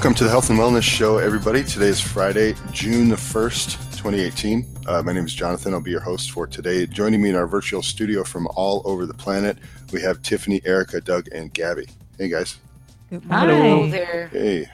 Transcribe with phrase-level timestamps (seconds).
[0.00, 1.62] Welcome to the Health and Wellness Show, everybody.
[1.62, 4.66] Today is Friday, June the 1st, 2018.
[4.86, 5.74] Uh, my name is Jonathan.
[5.74, 6.86] I'll be your host for today.
[6.86, 9.58] Joining me in our virtual studio from all over the planet,
[9.92, 11.86] we have Tiffany, Erica, Doug, and Gabby.
[12.16, 12.56] Hey, guys.
[13.10, 14.28] Good Hello there.
[14.28, 14.70] Hey.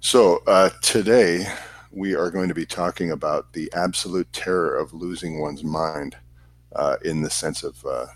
[0.00, 1.46] So, uh, today
[1.90, 6.18] we are going to be talking about the absolute terror of losing one's mind
[6.76, 8.08] uh, in the sense of uh,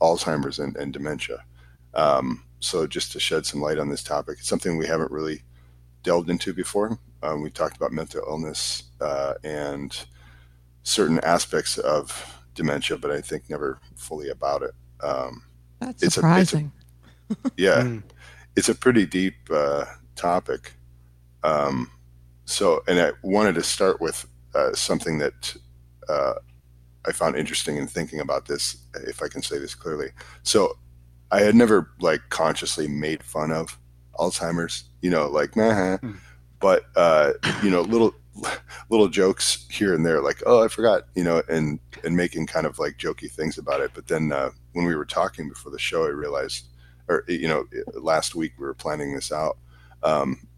[0.00, 1.44] Alzheimer's and, and dementia.
[1.92, 5.42] Um, so, just to shed some light on this topic, it's something we haven't really
[6.02, 6.98] delved into before.
[7.22, 9.96] Um, we talked about mental illness uh, and
[10.82, 14.72] certain aspects of dementia, but I think never fully about it.
[15.02, 15.42] Um,
[15.80, 16.72] That's It's a- it's a- surprising.
[17.56, 18.02] yeah, Mm.
[18.56, 20.72] it's a pretty deep uh, topic.
[21.42, 21.90] Um,
[22.44, 25.56] so, and I wanted to start with uh, something that
[26.08, 26.34] uh,
[27.06, 28.76] I found interesting in thinking about this,
[29.06, 30.10] if I can say this clearly.
[30.42, 30.78] So,
[31.30, 33.78] I had never like consciously made fun of
[34.14, 36.12] Alzheimer's, you know, like meh, Hmm.
[36.60, 38.14] but uh, you know, little
[38.90, 42.66] little jokes here and there, like oh, I forgot, you know, and and making kind
[42.66, 43.90] of like jokey things about it.
[43.94, 46.66] But then uh, when we were talking before the show, I realized
[47.08, 47.64] or you know
[47.94, 49.58] last week we were planning this out
[50.04, 50.48] um,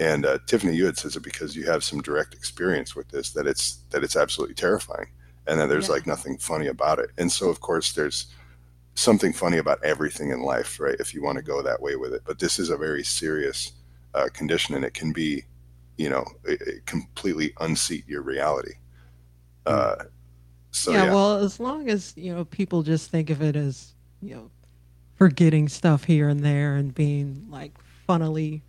[0.00, 3.30] and uh, tiffany you had says it because you have some direct experience with this
[3.30, 5.06] that it's that it's absolutely terrifying
[5.46, 5.94] and that there's Yeah.
[5.94, 8.26] like nothing funny about it and so of course there's
[8.94, 12.14] something funny about everything in life right if you want to go that way with
[12.14, 13.72] it but this is a very serious
[14.14, 15.42] uh, condition and it can be
[15.96, 18.74] you know it, it completely unseat your reality
[19.66, 19.96] uh,
[20.70, 23.94] so yeah, yeah, well, as long as, you know, people just think of it as,
[24.20, 24.50] you know,
[25.14, 27.72] forgetting stuff here and there and being like
[28.06, 28.60] funnily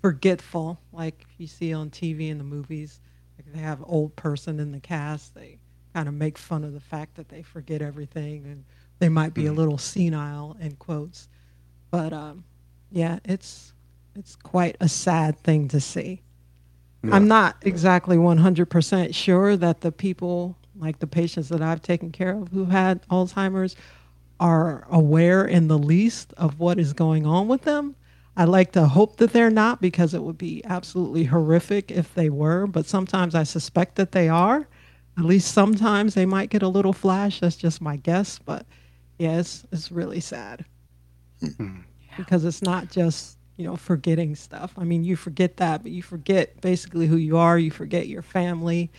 [0.00, 3.00] forgetful, like you see on TV and the movies.
[3.38, 5.58] Like they have old person in the cast, they
[5.94, 8.64] kind of make fun of the fact that they forget everything and
[8.98, 9.56] they might be a Mhm.
[9.56, 11.28] little senile in quotes.
[11.90, 12.44] But um,
[12.90, 13.72] yeah, it's
[14.14, 16.22] it's quite a sad thing to see.
[17.12, 22.32] I'm not exactly 100% sure that the people, like the patients that I've taken care
[22.36, 23.76] of who had Alzheimer's,
[24.40, 27.94] are aware in the least of what is going on with them.
[28.36, 32.28] I like to hope that they're not because it would be absolutely horrific if they
[32.28, 34.66] were, but sometimes I suspect that they are.
[35.16, 37.40] At least sometimes they might get a little flash.
[37.40, 38.66] That's just my guess, but
[39.18, 40.64] yeah, it's, it's really sad.
[41.40, 41.80] Hmm.
[42.16, 44.72] because it's not just you know forgetting stuff.
[44.78, 47.58] I mean you forget that but you forget basically who you are.
[47.58, 48.90] You forget your family.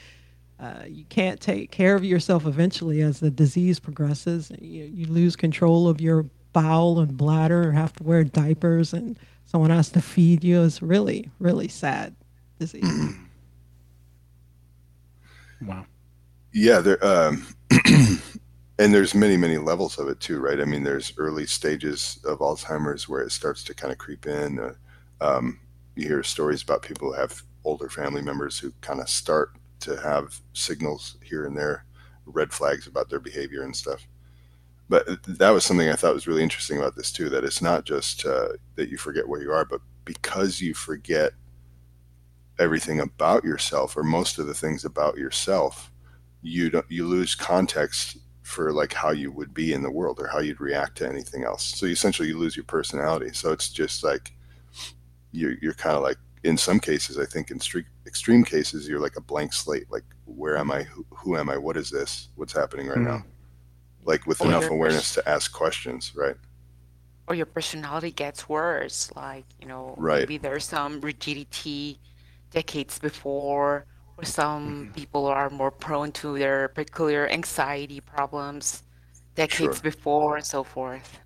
[0.60, 4.52] Uh, you can't take care of yourself eventually as the disease progresses.
[4.60, 9.20] You, you lose control of your bowel and bladder or have to wear diapers and
[9.46, 10.64] someone has to feed you.
[10.64, 12.16] It's really really sad
[12.60, 13.14] disease.
[15.62, 15.86] Wow.
[16.54, 17.46] Yeah, there um
[18.80, 20.60] and there's many many levels of it too, right?
[20.62, 24.60] I mean, there's early stages of Alzheimer's where it starts to kind of creep in.
[24.60, 24.74] Uh,
[25.20, 25.60] um,
[25.96, 30.00] you hear stories about people who have older family members who kind of start to
[30.02, 31.86] have signals here and there,
[32.26, 34.08] red flags about their behavior and stuff.
[34.90, 37.30] But that was something I thought was really interesting about this too.
[37.30, 41.34] That it's not just uh, that you forget where you are, but because you forget
[42.60, 45.92] everything about yourself or most of the things about yourself
[46.42, 50.28] you don't you lose context for like how you would be in the world or
[50.28, 51.64] how you'd react to anything else.
[51.78, 53.32] So essentially you lose your personality.
[53.34, 54.34] So it's just like
[55.32, 57.60] you're, you're kind of like in some cases i think in
[58.06, 59.92] extreme cases you're like a blank slate.
[59.92, 60.84] Like where am i?
[60.84, 61.58] Who, who am i?
[61.58, 62.30] What is this?
[62.36, 63.04] What's happening right Hmm.
[63.04, 63.26] now
[64.06, 66.36] like with Or enough awareness pers- to ask questions right?
[67.28, 69.12] Or your personality gets worse.
[69.16, 70.20] Like, you know, Right.
[70.20, 72.00] maybe there's some rigidity
[72.52, 73.88] decades before, or
[74.26, 78.84] some people are more prone to their peculiar anxiety problems
[79.36, 79.84] decades Sure.
[79.84, 81.20] before, and so forth.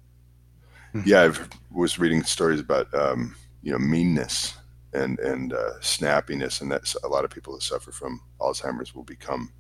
[1.06, 1.32] yeah i
[1.72, 3.34] was reading stories about um,
[3.64, 4.56] you know meanness
[4.94, 9.04] and and uh, snappiness and that's a lot of people who suffer from alzheimer's will
[9.06, 9.54] become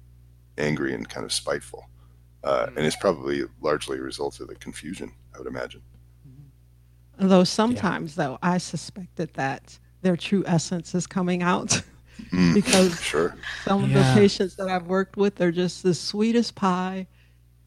[0.57, 1.85] angry and kind of spiteful
[2.43, 5.81] uh, and it's probably largely a result of the confusion i would imagine.
[7.17, 11.81] Though sometimes though i suspected that their true essence is coming out
[12.31, 16.55] Mm, because sure Some of the patients that I've worked with are just the sweetest
[16.55, 17.07] pie.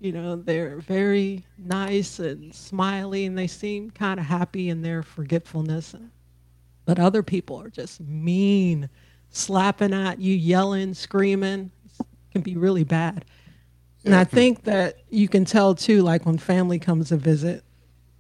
[0.01, 5.03] You know, they're very nice and smiley, and they seem kind of happy in their
[5.03, 5.95] forgetfulness.
[6.85, 8.91] But other people are just mean,
[9.31, 11.71] slapping at you, yelling, screaming.
[11.99, 13.25] It can be really bad.
[14.05, 17.65] And I think that you can tell too, like when family comes to visit,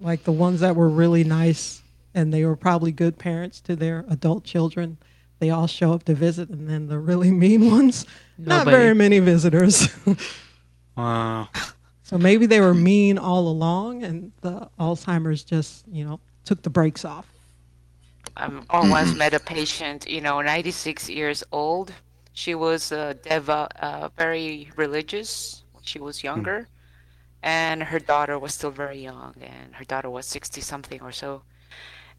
[0.00, 1.82] like the ones that were really nice
[2.14, 4.96] and they were probably good parents to their adult children.
[5.44, 8.06] They all show up to visit, and then the really mean ones,
[8.38, 9.88] not very many visitors.
[10.96, 11.48] Wow.
[12.02, 16.70] so maybe they were mean all along, and the Alzheimer's just, you know, took the
[16.70, 17.26] brakes off.
[18.36, 21.92] um, or once met a patient, you know, 96 years old.
[22.32, 26.68] She was uh, deva, uh, very religious when she was younger,
[27.42, 31.42] and her daughter was still very young, and her daughter was 60 something or so.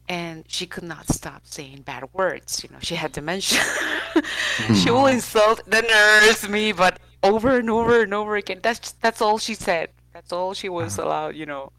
[0.08, 2.62] And she could not stop saying bad words.
[2.62, 3.60] You know, she had dementia.
[4.68, 4.90] she hmm.
[4.92, 8.60] will insult the nurse, me, but over and over and over again.
[8.62, 9.90] That's that's all she said.
[10.12, 11.34] That's all she was allowed.
[11.34, 11.72] You know,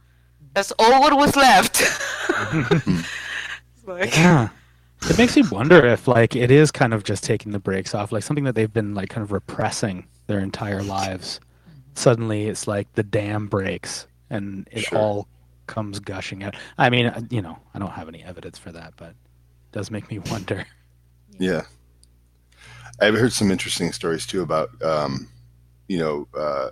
[0.54, 1.82] that's all what was left.
[3.88, 4.50] Like, Yeah.
[5.10, 8.12] It makes me wonder if like it is kind of just taking the brakes off,
[8.12, 11.40] like something that they've been like kind of repressing their entire lives.
[11.70, 11.80] Mm-hmm.
[11.94, 14.98] Suddenly it's like the dam breaks and it Sure.
[14.98, 15.28] all
[15.68, 16.56] comes gushing out.
[16.78, 19.16] I mean, uh, you know, I don't have any evidence for that, but it
[19.72, 20.66] does make me wonder.
[21.40, 21.64] Yeah.
[23.00, 25.30] I've heard some interesting stories too about, um,
[25.88, 26.70] you know, uh,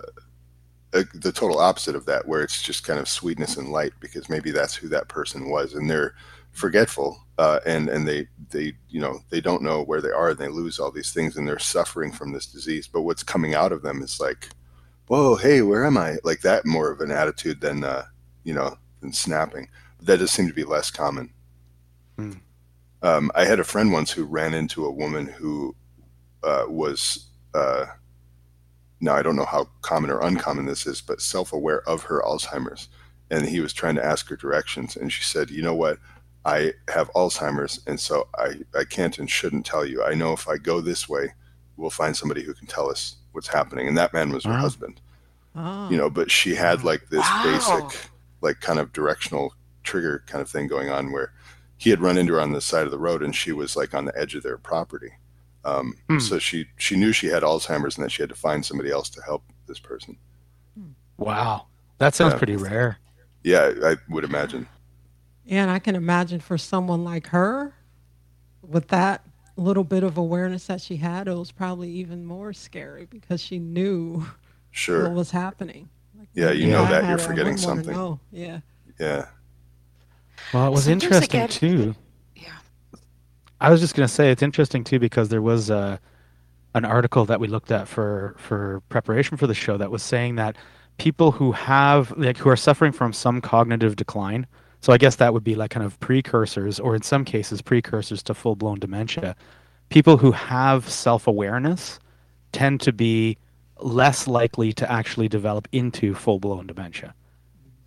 [0.96, 4.28] uh, the total opposite of that, where it's just kind of sweetness and light, because
[4.28, 6.14] maybe that's who that person was, and they're
[6.52, 10.38] forgetful, uh, and and they they you know they don't know where they are, and
[10.38, 12.88] they lose all these things, and they're suffering from this disease.
[12.88, 14.48] But what's coming out of them is like,
[15.08, 16.16] whoa, hey, where am I?
[16.24, 18.04] Like that, more of an attitude than uh,
[18.44, 19.68] you know than snapping.
[19.98, 21.30] But that does seem to be less common.
[22.16, 22.32] Hmm.
[23.02, 25.74] Um, I had a friend once who ran into a woman who
[26.42, 27.86] uh, was uh,
[29.00, 32.88] now I don't know how common or uncommon this is, but self-aware of her Alzheimer's,
[33.30, 35.98] and he was trying to ask her directions, and she said, "You know what?
[36.44, 40.02] I have Alzheimer's, and so I I can't and shouldn't tell you.
[40.02, 41.34] I know if I go this way,
[41.76, 44.60] we'll find somebody who can tell us what's happening." And that man was her Wow.
[44.60, 45.00] husband,
[45.54, 45.90] Oh.
[45.90, 46.08] you know.
[46.08, 47.42] But she had like this Wow.
[47.44, 48.10] basic,
[48.40, 49.52] like kind of directional
[49.82, 51.32] trigger kind of thing going on where
[51.78, 53.94] he had run into her on the side of the road, and she was like
[53.94, 55.10] on the edge of their property.
[55.64, 56.18] Um, Hmm.
[56.18, 59.10] So she she knew she had Alzheimer's and that she had to find somebody else
[59.10, 60.16] to help this person.
[61.18, 61.66] Wow.
[61.98, 62.38] That sounds Yeah.
[62.38, 62.98] pretty rare.
[63.42, 64.68] Yeah, I would imagine.
[65.46, 67.72] And I can imagine for someone like her,
[68.62, 69.24] with that
[69.56, 73.58] little bit of awareness that she had, it was probably even more scary because she
[73.58, 74.26] knew
[74.88, 75.88] what was happening.
[76.34, 77.94] Like, Yeah, maybe you know that you're forgetting wouldn't something.
[77.94, 78.20] know.
[78.32, 78.60] Yeah.
[78.98, 79.26] Yeah.
[80.52, 81.94] Well, it was Sometimes interesting get- too.
[82.34, 82.48] yeah.
[83.60, 85.98] I was just going to say it's interesting too because there was uh,
[86.74, 90.36] an article that we looked at for for preparation for the show that was saying
[90.36, 90.56] that
[90.98, 94.46] people who have like who are suffering from some cognitive decline.
[94.80, 98.22] So I guess that would be like kind of precursors, or in some cases precursors
[98.24, 99.34] to full blown dementia.
[99.88, 101.98] People who have self awareness
[102.52, 103.38] tend to be
[103.80, 107.14] less likely to actually develop into full blown dementia.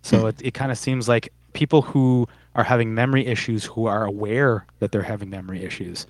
[0.02, 0.26] So hmm.
[0.28, 4.66] it, it kind of seems like people who are having memory issues who are aware
[4.78, 6.06] that they're having memory issues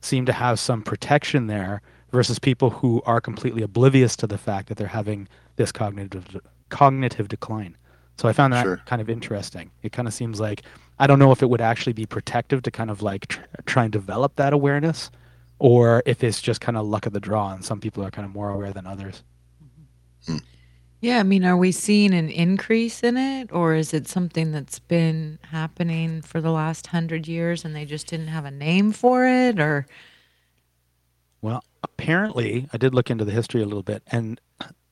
[0.00, 1.80] seem to have some protection there
[2.10, 7.28] versus people who are completely oblivious to the fact that they're having this cognitive cognitive
[7.28, 7.76] decline.
[8.16, 8.80] So I found that Sure.
[8.86, 9.70] kind of interesting.
[9.82, 10.62] It kind of seems like
[10.98, 13.84] I don't know if it would actually be protective to kind of like tr- try
[13.84, 15.10] and develop that awareness
[15.62, 18.26] or if it's just kind of luck of the draw and some people are kind
[18.26, 19.22] of more aware than others.
[21.00, 24.80] Yeah, I mean, are we seeing an increase in it, or is it something that's
[24.80, 29.24] been happening for the last hundred years and they just didn't have a name for
[29.24, 29.60] it?
[29.60, 29.86] Or
[31.42, 34.40] Well, apparently, I did look into the history a little bit, and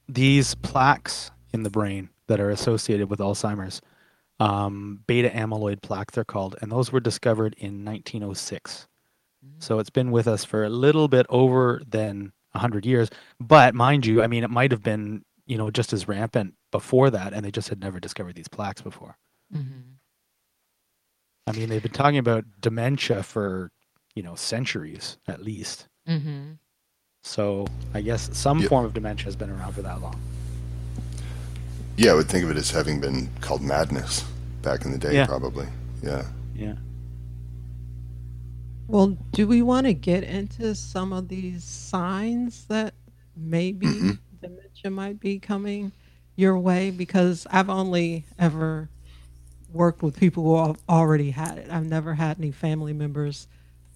[0.08, 3.80] these plaques in the brain that are associated with Alzheimer's,
[4.38, 8.86] um, beta amyloid plaque, they're called, and those were discovered in 1906.
[9.58, 13.10] So it's been with us for a little bit over than 100 years.
[13.38, 17.10] But mind you, I mean, it might have been, you know, just as rampant before
[17.10, 19.16] that, and they just had never discovered these plaques before.
[19.52, 23.70] I mean, they've been talking about dementia for,
[24.14, 25.88] you know, centuries at least.
[26.08, 26.52] mm-hmm.
[27.22, 28.68] So I guess some Yeah.
[28.68, 30.18] form of dementia has been around for that long.
[31.96, 34.24] Yeah, I would think of it as having been called madness
[34.62, 35.26] back in the day, Yeah.
[35.26, 35.66] probably.
[36.02, 36.24] Yeah.
[36.54, 36.76] Yeah.
[38.90, 42.92] Well, do we want to get into some of these signs that
[43.36, 44.18] maybe Mhm.
[44.42, 45.92] dementia might be coming
[46.34, 46.90] your way?
[46.90, 48.88] Because I've only ever
[49.72, 51.70] worked with people who have already had it.
[51.70, 53.46] I've never had any family members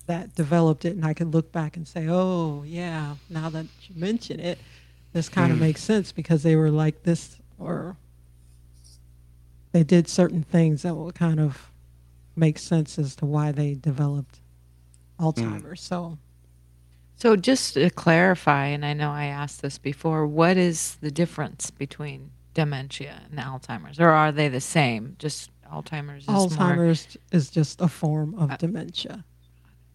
[0.06, 3.96] that developed it, and I can look back and say, "Oh, yeah." Now that you
[3.96, 4.60] mention it,
[5.12, 5.64] this kind of Hmm.
[5.64, 7.96] makes sense because they were like this, or
[9.72, 11.72] they did certain things that will kind of
[12.36, 14.38] make sense as to why they developed
[15.21, 15.80] Alzheimer's.
[15.80, 16.18] So
[17.16, 21.71] So just to clarify, and I know I asked this before, what is the difference
[21.71, 25.16] between dementia and Alzheimer's, or are they the same?
[25.18, 26.49] Just Alzheimer's is more.
[26.49, 29.25] Alzheimer's is just a form of Uh, dementia.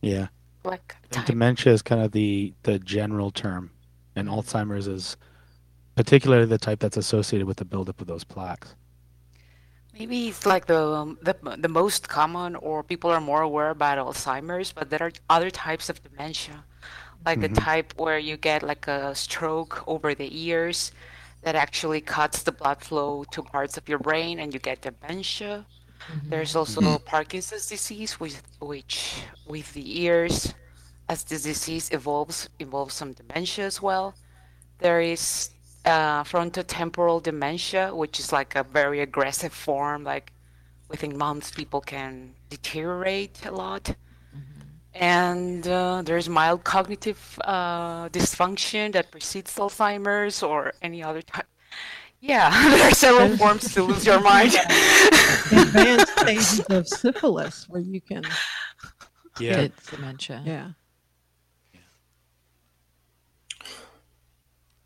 [0.02, 0.28] Yeah.
[0.64, 1.26] Like time.
[1.26, 3.72] Dementia is kind of the the general term,
[4.16, 5.16] and Alzheimer's is
[5.96, 8.76] particularly the type that's associated with the buildup of those plaques.
[10.00, 13.98] Maybe it's like the, um, the the most common, or people are more aware about
[14.00, 16.66] Alzheimer's, but there are other types of dementia,
[17.26, 20.92] like the hmm type where you get like a stroke over the ears
[21.44, 25.68] that actually cuts the blood flow to parts of your brain and you get dementia.
[26.30, 30.54] There's hmm also Parkinson's disease, with which with the ears,
[31.10, 34.16] as the disease evolves, involves some dementia as well.
[34.80, 35.52] There is
[35.86, 40.32] uh, frontotemporal dementia, which is like a very aggressive form, like
[40.90, 43.96] within months people can deteriorate a lot.
[44.96, 51.46] And uh, there's mild cognitive uh, dysfunction that precedes Alzheimer's or any other type.
[52.20, 54.54] Yeah, there are several forms to lose your mind.
[55.52, 58.24] advanced stages of syphilis where you can,
[59.40, 59.62] Yeah.
[59.62, 60.42] Get dementia.
[60.46, 60.70] yeah.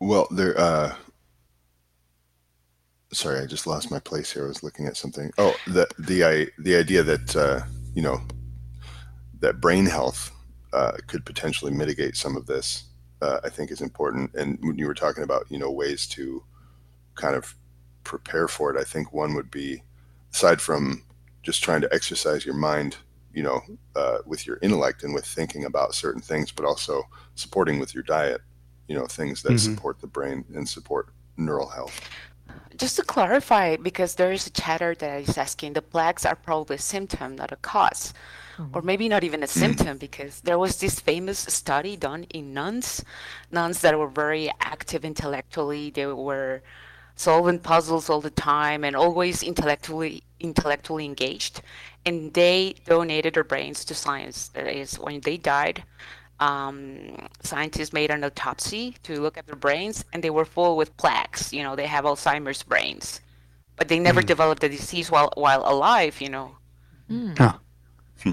[0.00, 0.58] Well, there.
[0.58, 0.94] Uh,
[3.12, 4.44] sorry, I just lost my place here.
[4.44, 5.30] I was looking at something.
[5.38, 7.60] Oh, the the I, the idea that uh,
[7.94, 8.20] you know
[9.40, 10.30] that brain health
[10.72, 12.84] uh, could potentially mitigate some of this,
[13.22, 14.34] uh, I think, is important.
[14.34, 16.42] And when you were talking about you know ways to
[17.14, 17.54] kind of
[18.02, 19.82] prepare for it, I think one would be
[20.32, 21.02] aside from
[21.42, 22.96] just trying to exercise your mind,
[23.32, 23.60] you know,
[23.94, 27.02] uh, with your intellect and with thinking about certain things, but also
[27.34, 28.40] supporting with your diet,
[28.88, 32.00] you know, things that hmm support the brain and support neural health.
[32.76, 36.76] Just to clarify, because there is a chatter that is asking, the plaques are probably
[36.76, 38.12] a symptom, not a cause,
[38.72, 38.84] or Mhm.
[38.84, 43.04] maybe not even a symptom, because there was this famous study done in nuns,
[43.50, 45.90] nuns that were very active intellectually.
[45.90, 46.62] They were
[47.16, 51.62] solving puzzles all the time and always intellectually intellectually engaged.
[52.04, 54.48] And they donated their brains to science.
[54.48, 55.84] That is, when they died,
[56.40, 60.96] um, scientists made an autopsy to look at their brains, and they were full with
[60.96, 61.52] plaques.
[61.52, 63.20] You know, they have Alzheimer's brains,
[63.76, 64.26] but they never Mm.
[64.26, 66.20] developed the disease while while alive.
[66.20, 66.56] You know.
[67.10, 67.38] Mm.
[67.38, 67.58] Huh.
[68.22, 68.32] hmm,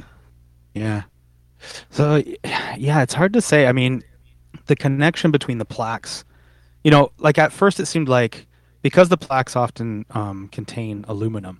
[0.73, 1.03] Yeah.
[1.89, 2.23] So
[2.77, 3.67] yeah, it's hard to say.
[3.67, 4.03] I mean,
[4.65, 6.23] the connection between the plaques,
[6.83, 8.47] you know, like at first it seemed like
[8.81, 11.59] because the plaques often um, contain aluminum,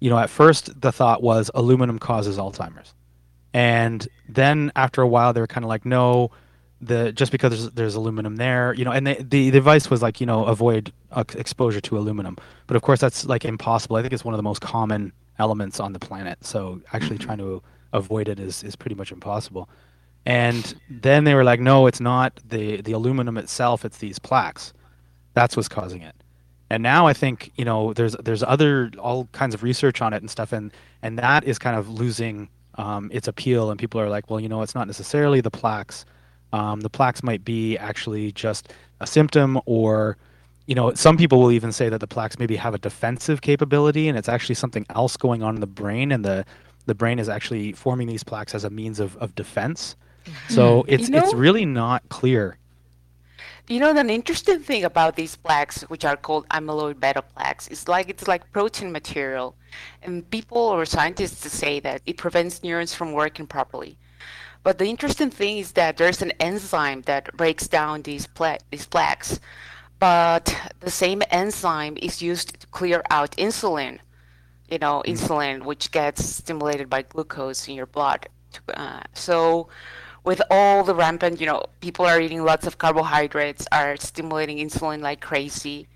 [0.00, 2.94] you know, at first the thought was aluminum causes Alzheimer's.
[3.56, 6.30] And then after a while they were kind of like, no,
[6.82, 10.02] the just because there's, there's aluminum there, you know, and the, the the advice was
[10.02, 12.36] like, you know, avoid uh, exposure to aluminum.
[12.66, 13.96] But of course that's like impossible.
[13.96, 16.44] I think it's one of the most common elements on the planet.
[16.44, 17.62] So actually trying to
[17.94, 19.70] avoid it is is pretty much impossible.
[20.26, 24.74] And then they were like, no, it's not the the aluminum itself, it's these plaques.
[25.32, 26.14] That's what's causing it.
[26.68, 30.20] And now I think, you know, there's there's other all kinds of research on it
[30.20, 34.08] and stuff and and that is kind of losing um, its appeal and people are
[34.08, 36.04] like, well, you know, it's not necessarily the plaques.
[36.52, 40.16] Um, the plaques might be actually just a symptom or
[40.66, 44.08] you know, some people will even say that the plaques maybe have a defensive capability
[44.08, 46.44] and it's actually something else going on in the brain and the
[46.86, 49.96] the brain is actually forming these plaques as a means of, of defense
[50.48, 50.88] so Mm.
[50.88, 52.58] You it's it's really not clear.
[53.68, 57.88] You know, an interesting thing about these plaques, which are called amyloid beta plaques, is
[57.88, 59.56] like it's like protein material,
[60.02, 63.98] and people or scientists say that it prevents neurons from working properly.
[64.62, 68.86] But the interesting thing is that there's an enzyme that breaks down these pla these
[68.86, 69.40] plaques,
[69.98, 73.98] but the same enzyme is used to clear out insulin.
[74.70, 75.12] You know, Mm.
[75.12, 78.28] insulin, which gets stimulated by glucose in your blood.
[78.74, 79.68] Uh, so
[80.26, 85.00] with all the rampant, you know, people are eating lots of carbohydrates, are stimulating insulin
[85.02, 85.88] like crazy.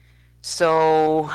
[0.43, 1.31] So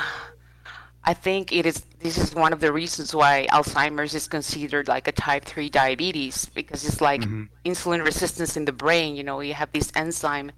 [1.04, 5.08] I think it is this is one of the reasons why Alzheimer's is considered like
[5.08, 9.42] a type 3 diabetes because it's like hmm insulin resistance in the brain, you know,
[9.42, 10.52] you have this enzyme,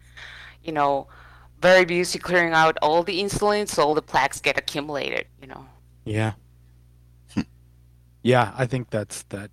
[0.63, 1.07] you know,
[1.61, 5.65] very busy clearing out all the insulin so all the plaques get accumulated, you know.
[6.05, 6.33] Yeah,
[8.23, 8.53] yeah.
[8.57, 9.51] I think that's that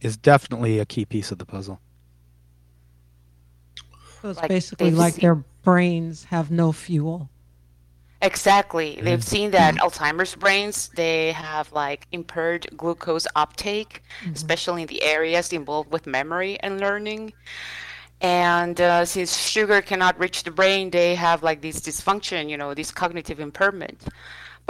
[0.00, 1.80] is definitely a key piece of the puzzle.
[4.22, 7.28] So it's Like basically like seen their brains have no fuel.
[8.22, 8.96] Exactly.
[8.96, 9.02] Yeah.
[9.02, 15.02] They've seen that Alzheimer's brains, they have like impaired glucose uptake, hmm especially in the
[15.02, 17.32] areas involved with memory and learning.
[18.20, 22.74] And uh, since sugar cannot reach the brain, they have like this dysfunction, you know,
[22.74, 24.08] this cognitive impairment.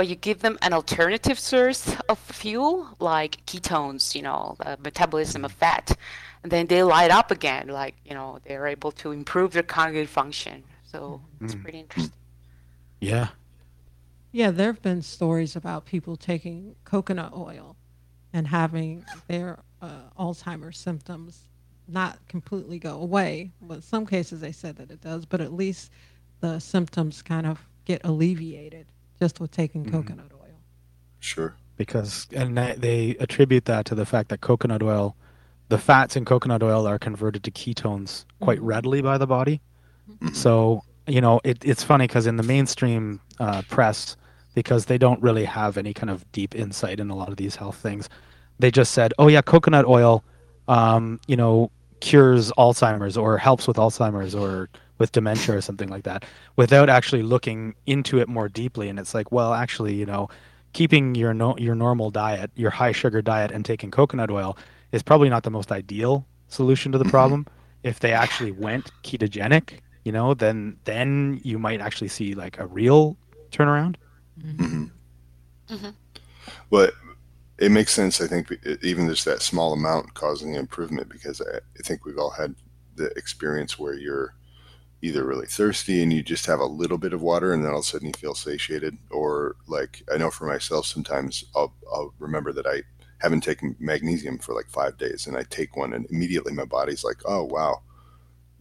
[0.03, 5.45] But you give them an alternative source of fuel, like ketones, you know, the metabolism
[5.45, 5.97] of fat,
[6.43, 10.11] and then they light up again, like, you know, they're able to improve their cognitive
[10.11, 10.65] function.
[10.91, 11.63] So it's Mm.
[11.63, 12.19] pretty interesting.
[12.99, 13.29] Yeah.
[14.33, 17.77] Yeah, there have been stories about people taking coconut oil
[18.33, 21.47] and having their uh, Alzheimer's symptoms
[21.87, 23.53] not completely go away.
[23.61, 25.93] But in some cases, they said that it does, but at least
[26.41, 28.87] the symptoms kind of get alleviated
[29.23, 30.57] just with taking hmm coconut oil.
[31.21, 31.55] sure.
[31.77, 35.15] because and they, they attribute that to the fact that coconut oil,
[35.69, 38.67] the fats in coconut oil are converted to ketones quite Mhm.
[38.73, 39.61] readily by the body.
[40.21, 40.35] Mhm.
[40.35, 44.17] So you know it, it's funny because in the mainstream uh, press,
[44.55, 47.55] because they don't really have any kind of deep insight in a lot of these
[47.63, 48.09] health things,
[48.59, 50.25] they just said, "Oh yeah, coconut oil,
[50.67, 54.69] um, you know, cures Alzheimer's or helps with Alzheimer's or
[55.03, 56.25] with dementia or something like that,"
[56.57, 58.89] without actually looking into it more deeply.
[58.89, 60.29] And it's like, well, actually, you know,
[60.73, 64.57] keeping your no, your normal diet, your high sugar diet, and taking coconut oil
[64.93, 67.47] is probably not the most ideal solution to the problem.
[67.83, 72.67] If they actually went ketogenic, you know, then then you might actually see like a
[72.67, 73.17] real
[73.51, 73.97] turnaround.
[74.41, 74.91] Mhm.
[75.69, 75.95] Mhm.
[76.71, 76.91] Well,
[77.59, 78.21] it makes sense.
[78.21, 82.31] I think even just that small amount causing improvement because I, I think we've all
[82.43, 82.55] had
[82.97, 84.35] the experience where you're
[85.03, 87.79] either really thirsty and you just have a little bit of water and then all
[87.81, 92.15] of a sudden you feel satiated or like I know for myself sometimes I'll, I'll
[92.21, 92.83] remember that I
[93.19, 97.03] haven't taken magnesium for like five days and I take one and immediately my body's
[97.05, 97.83] like oh wow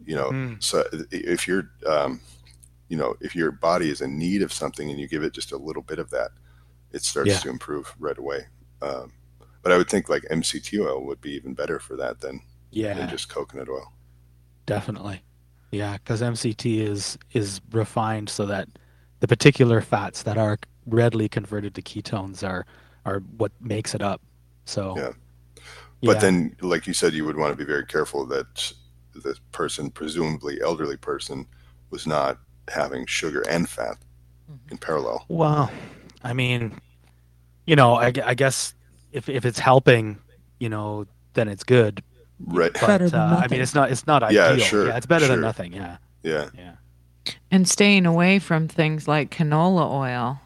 [0.06, 0.64] you know Mm.
[0.64, 2.20] so if you're um,
[2.90, 5.52] you know if your body is in need of something and you give it just
[5.52, 6.32] a little bit of that
[6.92, 7.38] it starts Yeah.
[7.40, 8.48] to improve right away
[8.82, 9.14] um,
[9.62, 12.96] but i would think like mct oil would be even better for that than, Yeah,
[12.96, 13.94] than just coconut oil
[14.66, 15.22] definitely.
[15.72, 18.68] Yeah, because MCT is is refined so that
[19.22, 22.66] the particular fats that are readily converted to ketones are
[23.06, 24.22] are what makes it up.
[24.66, 25.12] So Yeah.
[26.02, 26.20] but yeah.
[26.20, 28.74] then like you said you would want to be very careful that
[29.14, 31.46] the person presumably elderly person
[31.90, 33.98] was not having sugar and fat
[34.50, 34.72] mm-hmm.
[34.72, 35.72] in parallel Well,
[36.24, 36.80] I mean,
[37.66, 38.74] you know, I, I guess
[39.12, 40.20] if if it's helping,
[40.60, 42.04] you know, then it's good.
[42.46, 44.66] Right But Better than uh, I mean, it's not it's not Yeah, ideal.
[44.66, 45.36] sure, Yeah, it's better sure.
[45.36, 45.74] than nothing.
[45.74, 46.72] Yeah, yeah yeah.
[47.52, 50.40] and staying away from things like canola oil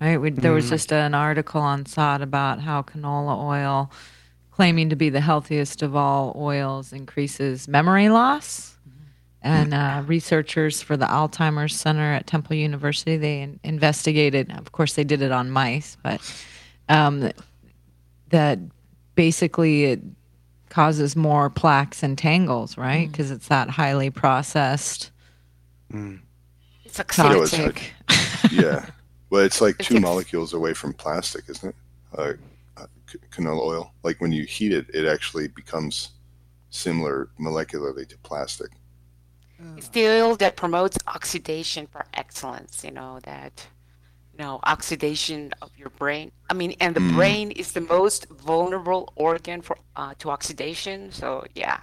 [0.00, 0.70] right we, there was Mm.
[0.70, 3.90] just an article on SOTT about how canola oil
[4.50, 8.76] claiming to be the healthiest of all oils increases memory loss
[9.42, 14.94] and uh, researchers for the alzheimer's center at temple university they in- investigated of course
[14.94, 16.20] they did it on mice but
[16.88, 17.30] um,
[18.30, 18.58] that
[19.14, 20.00] basically it
[20.70, 23.10] causes more plaques and tangles right?
[23.10, 25.10] Because it's that highly processed
[25.92, 26.20] Mm.
[26.84, 27.54] It's Yeah, it's toxic.
[27.56, 27.94] toxic
[28.50, 28.86] yeah.
[29.30, 31.76] Well it's like It's two ex- molecules away from plastic isn't it?
[32.16, 32.34] Uh,
[32.76, 32.86] uh,
[33.30, 33.92] canola oil.
[34.02, 36.10] Like when you heat it it actually becomes
[36.70, 38.70] similar molecularly to plastic.
[39.76, 43.79] It's the oil that promotes oxidation par excellence, you know, that, you
[44.40, 46.32] know, oxidation of your brain.
[46.50, 47.14] I mean, and the Mm.
[47.14, 51.12] brain is the most vulnerable organ for uh, to oxidation.
[51.12, 51.80] So, yeah.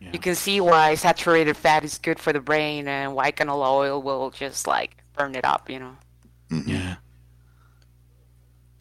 [0.00, 0.10] Yeah.
[0.14, 4.02] You can see why saturated fat is good for the brain and why canola oil
[4.02, 5.96] will just like burn it up, you know.
[6.50, 6.68] Mhm.
[6.68, 6.96] Yeah.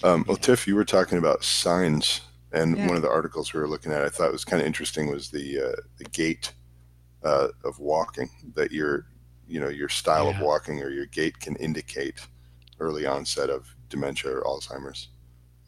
[0.04, 2.22] Um, well, Tiff, you were talking about signs,
[2.52, 2.88] and Yeah.
[2.88, 5.30] one of the articles we were looking at, I thought was kind of interesting, was
[5.30, 6.54] the uh, the gait
[7.24, 8.30] uh, of walking.
[8.56, 9.06] That your,
[9.48, 12.20] you know, your style of walking or your gait can indicate
[12.82, 15.10] early onset of dementia or Alzheimer's.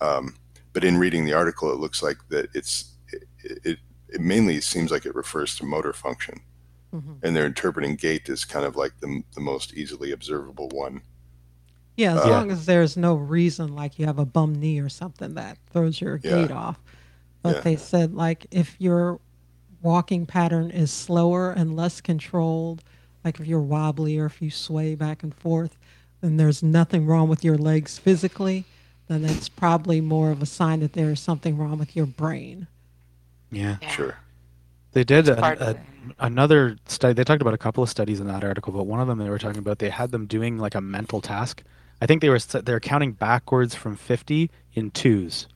[0.01, 0.35] Um,
[0.73, 3.23] but in reading the article, it looks like that it's it,
[3.63, 6.39] it, it mainly seems like it refers to motor function,
[6.93, 7.19] Mhm.
[7.23, 11.01] and they're interpreting gait as kind of like the the most easily observable one.
[11.95, 14.89] Yeah, as Uh, long as there's no reason like you have a bum knee or
[14.89, 16.31] something that throws your Yeah.
[16.47, 16.79] gait off.
[17.43, 17.61] But Yeah.
[17.61, 19.19] they said like if your
[19.83, 22.83] walking pattern is slower and less controlled,
[23.23, 25.77] like if you're wobbly or if you sway back and forth,
[26.23, 28.63] then there's nothing wrong with your legs physically,
[29.09, 32.67] then it's probably more of a sign that there is something wrong with your brain.
[33.51, 33.77] Yeah.
[33.81, 33.89] Yeah.
[33.89, 34.17] Sure.
[34.93, 35.75] They did a, a,
[36.19, 37.13] another study.
[37.13, 39.29] They talked about a couple of studies in that article, but one of them they
[39.29, 41.63] were talking about they had them doing like a mental task.
[42.01, 45.47] I think they were they're counting backwards from 50 in twos.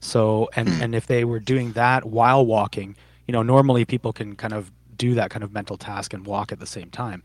[0.00, 2.96] So and and if they were doing that while walking,
[3.28, 6.50] you know, normally people can kind of do that kind of mental task and walk
[6.50, 7.22] at the same time.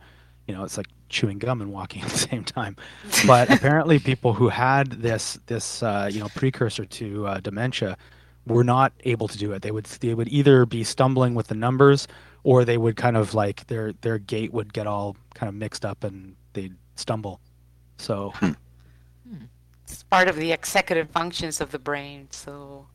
[0.47, 2.75] You know, it's like chewing gum and walking at the same time.
[3.25, 7.97] But apparently, people who had this this uh, you know precursor to uh, dementia
[8.47, 9.61] were not able to do it.
[9.61, 12.07] They would they would either be stumbling with the numbers,
[12.43, 15.85] or they would kind of like their their gait would get all kind of mixed
[15.85, 17.39] up and they'd stumble.
[17.97, 18.33] So
[19.87, 22.27] it's part of the executive functions of the brain.
[22.31, 22.87] So,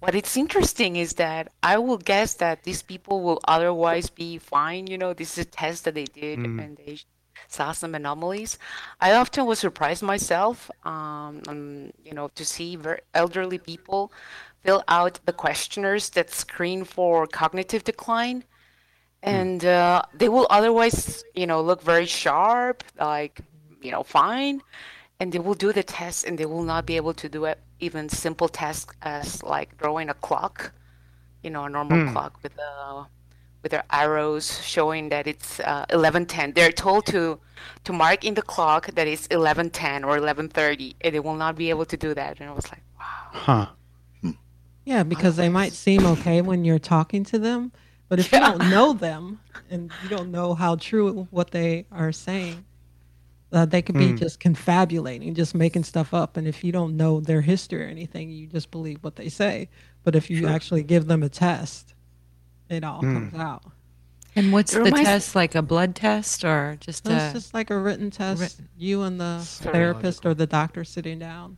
[0.00, 4.86] what it's interesting is that I will guess that these people will otherwise be fine.
[4.86, 6.62] You know, this is a test that they did Mm.
[6.62, 6.98] and they
[7.48, 8.58] saw some anomalies.
[9.00, 14.12] I often was surprised myself, um, um, you know, to see very elderly people
[14.62, 18.44] fill out the questionnaires that screen for cognitive decline.
[19.22, 23.40] And uh, they will otherwise, you know, look very sharp, like,
[23.80, 24.60] you know, fine
[25.20, 27.58] and they will do the test and they will not be able to do it
[27.80, 30.72] even simple tasks as like drawing a clock
[31.42, 32.12] you know a normal Hmm.
[32.12, 33.04] clock with uh
[33.62, 37.38] with their arrows showing that it's uh, 11:10 they're told to
[37.84, 41.70] to mark in the clock that it's 11:10 or 11:30 and they will not be
[41.70, 43.66] able to do that and i was like wow Huh.
[44.84, 47.72] Yeah, because they might seem okay when you're talking to them,
[48.08, 52.12] but if you don't know them and you don't know how true what they are
[52.12, 52.66] saying,
[53.54, 54.16] uh, they could be Hmm.
[54.16, 56.36] just confabulating, just making stuff up.
[56.36, 59.68] And if you don't know their history or anything, you just believe what they say.
[60.02, 60.48] But if you Sure.
[60.50, 61.94] actually give them a test,
[62.68, 63.14] it all Hmm.
[63.30, 63.62] comes out.
[64.36, 65.34] And what's It the reminds- test?
[65.36, 67.16] Like a blood test or just So a?
[67.16, 68.40] it's just like a written test.
[68.40, 71.56] written- You and the therapist or the doctor sitting down.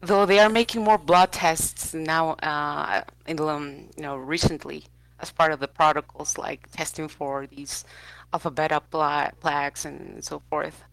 [0.00, 4.84] though they are making more blood tests now uh, in um, you know recently
[5.20, 7.86] as part of the protocols like testing for these
[8.34, 10.84] alpha beta pla- plaques and so forth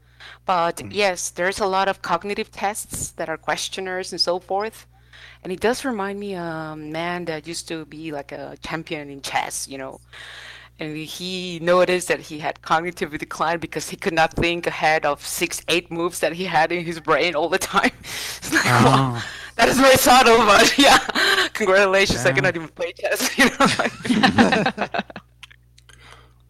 [0.46, 4.88] but yes there's a lot of cognitive tests that are questionnaires and so forth
[5.44, 9.10] and it does remind me of a man that used to be like a champion
[9.10, 10.00] in chess you know
[10.80, 15.24] and he noticed that he had cognitive decline because he could not think ahead of
[15.24, 17.92] six, eight moves that he had in his brain all the time.
[18.38, 19.26] It's like, wow, Oh.
[19.58, 20.98] that is very subtle, but yeah,
[21.54, 23.30] congratulations, I cannot even play chess.
[23.38, 24.88] You know,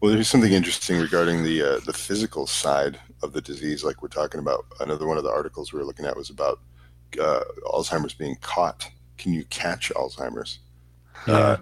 [0.00, 4.08] Well, there's something interesting regarding the uh, the physical side of the disease, like we're
[4.08, 4.66] talking about.
[4.80, 6.60] Another one of the articles we were looking at was about
[7.20, 8.88] uh, Alzheimer's being caught.
[9.18, 10.58] Can you catch Alzheimer's?
[11.26, 11.34] Yeah.
[11.34, 11.56] Uh,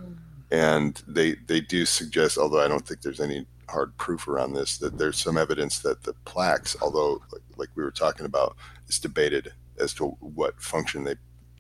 [0.50, 4.78] and they they do suggest, although I don't think there's any hard proof around this,
[4.78, 8.98] that there's some evidence that the plaques, although like, like we were talking about, it's
[8.98, 11.14] debated as to what function they,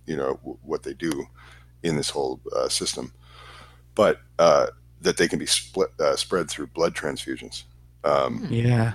[0.06, 1.24] you know, w- what they do
[1.82, 3.12] in this whole uh, system,
[3.94, 4.66] but uh,
[5.00, 7.64] that they can be split uh, spread through blood transfusions.
[8.04, 8.94] Um, yeah.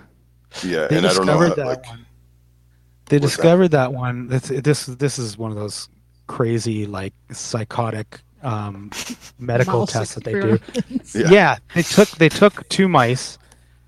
[0.64, 2.06] Yeah, They and I don't know, discovered how, that like, one.
[3.08, 3.42] They What's that?
[3.44, 4.28] discovered that one.
[4.28, 4.86] That's this.
[4.88, 5.90] This is one of those
[6.28, 8.92] crazy, like psychotic um,
[9.40, 10.60] medical Mouse tests that they do.
[11.14, 11.30] Yeah.
[11.30, 11.58] Yeah.
[11.74, 13.38] they took they took two mice,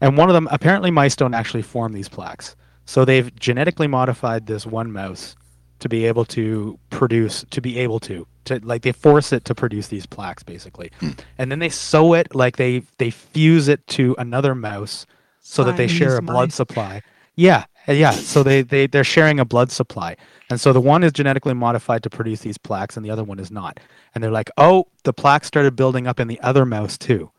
[0.02, 2.56] and one of them apparently mice don't actually form these plaques.
[2.86, 5.36] So they've genetically modified this one mouse
[5.80, 9.56] to be able to produce to be able to to like they force it to
[9.56, 10.92] produce these plaques basically,
[11.38, 15.06] and then they sew it like they they fuse it to another mouse
[15.48, 16.56] so that they share a blood mice.
[16.56, 17.02] supply.
[17.36, 18.12] Yeah, yeah.
[18.12, 20.18] So they they they're sharing a blood supply,
[20.50, 23.40] and so the one is genetically modified to produce these plaques, and the other one
[23.40, 23.80] is not.
[24.14, 27.32] And they're like, oh, the plaques started building up in the other mouse too,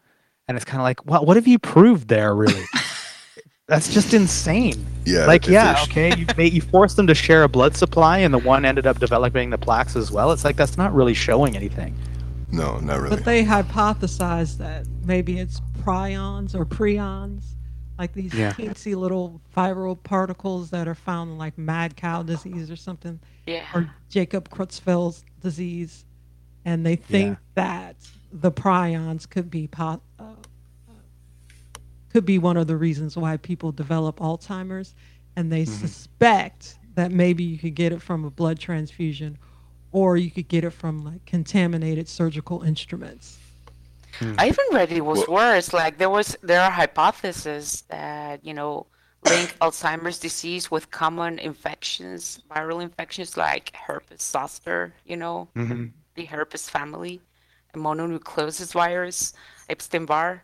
[0.46, 2.64] and it's kind of like, well, what have you proved there, really?
[3.66, 4.82] That's just insane.
[5.04, 8.18] yeah, like, yeah, there's- okay, you made, you forced them to share a blood supply,
[8.18, 10.32] and the one ended up developing the plaques as well.
[10.32, 11.94] It's like that's not really showing anything.
[12.50, 13.14] No, not really.
[13.16, 17.42] But they hypothesized that maybe it's prions or prions,
[17.98, 18.52] like these Yeah.
[18.52, 23.64] teensy little viral particles that are found in like mad cow disease or something, yeah.
[23.74, 26.04] or Jacob Creutzfeldt's disease,
[26.64, 27.96] and they think that
[28.32, 30.92] the prions could be po- uh, uh,
[32.12, 34.94] could be one of the reasons why people develop Alzheimer's,
[35.36, 39.38] and they suspect that maybe you could get it from a blood transfusion,
[39.92, 43.38] or you could get it from like contaminated surgical instruments.
[44.20, 45.72] I even read it was Well- worse.
[45.72, 48.86] Like there was there are hypotheses that you know
[49.24, 54.92] link Alzheimer's disease with common infections, viral infections like herpes zoster.
[55.06, 55.86] You know, Mm-hmm.
[56.14, 57.20] the herpes family,
[57.74, 59.32] mononucleosis virus,
[59.68, 60.42] Epstein Barr.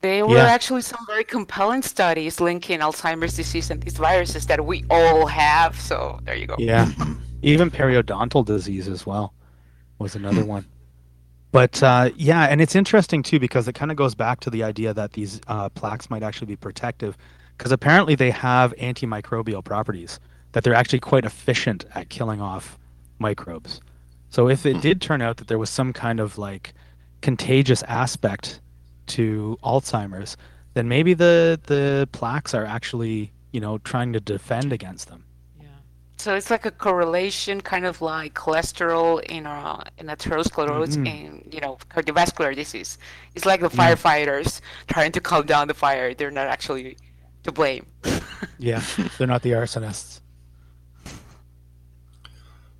[0.00, 0.44] There were Yeah.
[0.56, 5.80] actually some very compelling studies linking Alzheimer's disease and these viruses that we all have.
[5.80, 6.56] So there you go.
[6.58, 6.90] Yeah.
[7.40, 9.32] Even periodontal disease as well
[9.98, 10.66] was another one.
[11.54, 14.64] But uh, yeah, and it's interesting too because it kind of goes back to the
[14.64, 17.16] idea that these uh, plaques might actually be protective
[17.56, 20.18] because apparently they have antimicrobial properties,
[20.50, 22.76] that they're actually quite efficient at killing off
[23.20, 23.80] microbes.
[24.30, 26.74] So if it did turn out that there was some kind of like
[27.20, 28.60] contagious aspect
[29.06, 30.36] to Alzheimer's,
[30.72, 35.22] then maybe the the plaques are actually, you know, trying to defend against them.
[36.26, 36.32] Yeah.
[36.32, 41.06] So it's like a correlation, kind of like cholesterol in a in atherosclerosis Mhm.
[41.06, 42.98] in you know cardiovascular disease.
[43.34, 46.14] It's like the firefighters trying to calm down the fire.
[46.14, 46.96] They're not actually
[47.44, 47.86] to blame.
[48.58, 48.82] Yeah,
[49.18, 50.20] they're not the arsonists.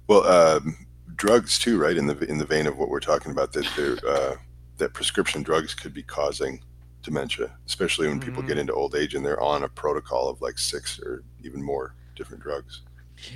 [0.07, 0.77] Well, um,
[1.17, 1.97] drugs too, right?
[1.97, 4.37] In the in the vein of what we're talking about, that they're, uh,
[4.79, 6.63] that prescription drugs could be causing
[7.03, 8.49] dementia, especially when people Mhm.
[8.49, 11.95] get into old age and they're on a protocol of like six or even more
[12.17, 12.83] different drugs.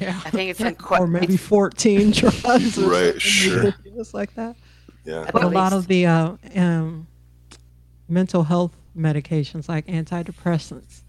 [0.01, 0.21] Yeah.
[0.25, 2.43] I think it's in qu- or maybe it's- 14 drugs.
[2.45, 3.63] Right, something sure.
[3.65, 4.57] ridiculous like that.
[5.05, 7.07] Yeah, But a lot of the uh, um,
[8.09, 11.03] mental health medications, like antidepressants,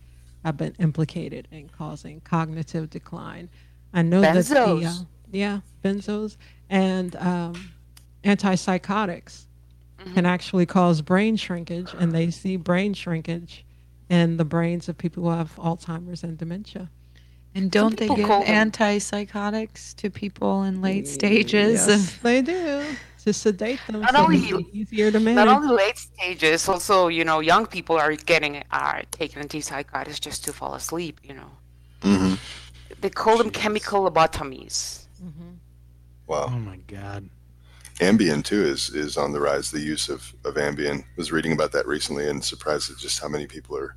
[0.45, 3.49] have been implicated in causing cognitive decline.
[3.93, 5.05] I know that the uh, Benzos.
[5.31, 6.37] yeah benzos
[6.69, 7.71] and um,
[8.23, 9.45] antipsychotics
[9.99, 10.13] Mm-hmm.
[10.13, 13.65] can actually cause brain shrinkage, and they see brain shrinkage
[14.07, 16.89] in the brains of people who have Alzheimer's and dementia.
[17.55, 21.87] And don't they give them- antipsychotics to people in late stages?
[21.87, 22.85] Yes, they do
[23.23, 24.01] to sedate them.
[24.01, 25.47] Not so only- easier to Not manage.
[25.55, 30.53] only late stages, also you know, young people are getting are taking antipsychotics just to
[30.53, 31.19] fall asleep.
[31.23, 31.51] You know,
[32.03, 32.33] hmm
[33.01, 35.05] they call them chemical lobotomies.
[36.27, 36.45] Wow.
[36.47, 37.29] Oh my god.
[37.99, 39.71] Ambien too is is on the rise.
[39.71, 41.03] The use of of Ambien.
[41.17, 43.95] Was reading about that recently and surprised at just how many people are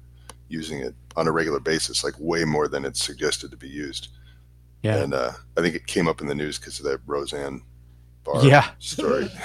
[0.53, 4.09] using it on a regular basis, like way more than it's suggested to be used.
[4.83, 4.97] Yeah.
[5.03, 7.63] And uh, I think it came up in the news because of that Roseanne
[8.25, 8.71] Barr Yeah.
[8.79, 9.31] story.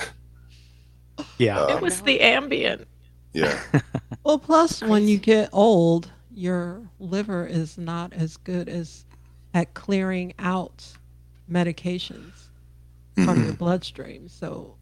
[1.39, 1.59] Yeah.
[1.61, 2.85] Uh, it was the Ambien.
[3.33, 3.59] yeah.
[4.23, 9.05] Well, plus when you get old, your liver is not as good as
[9.55, 10.85] at clearing out
[11.49, 12.49] medications
[13.15, 14.27] from your bloodstream.
[14.29, 14.75] So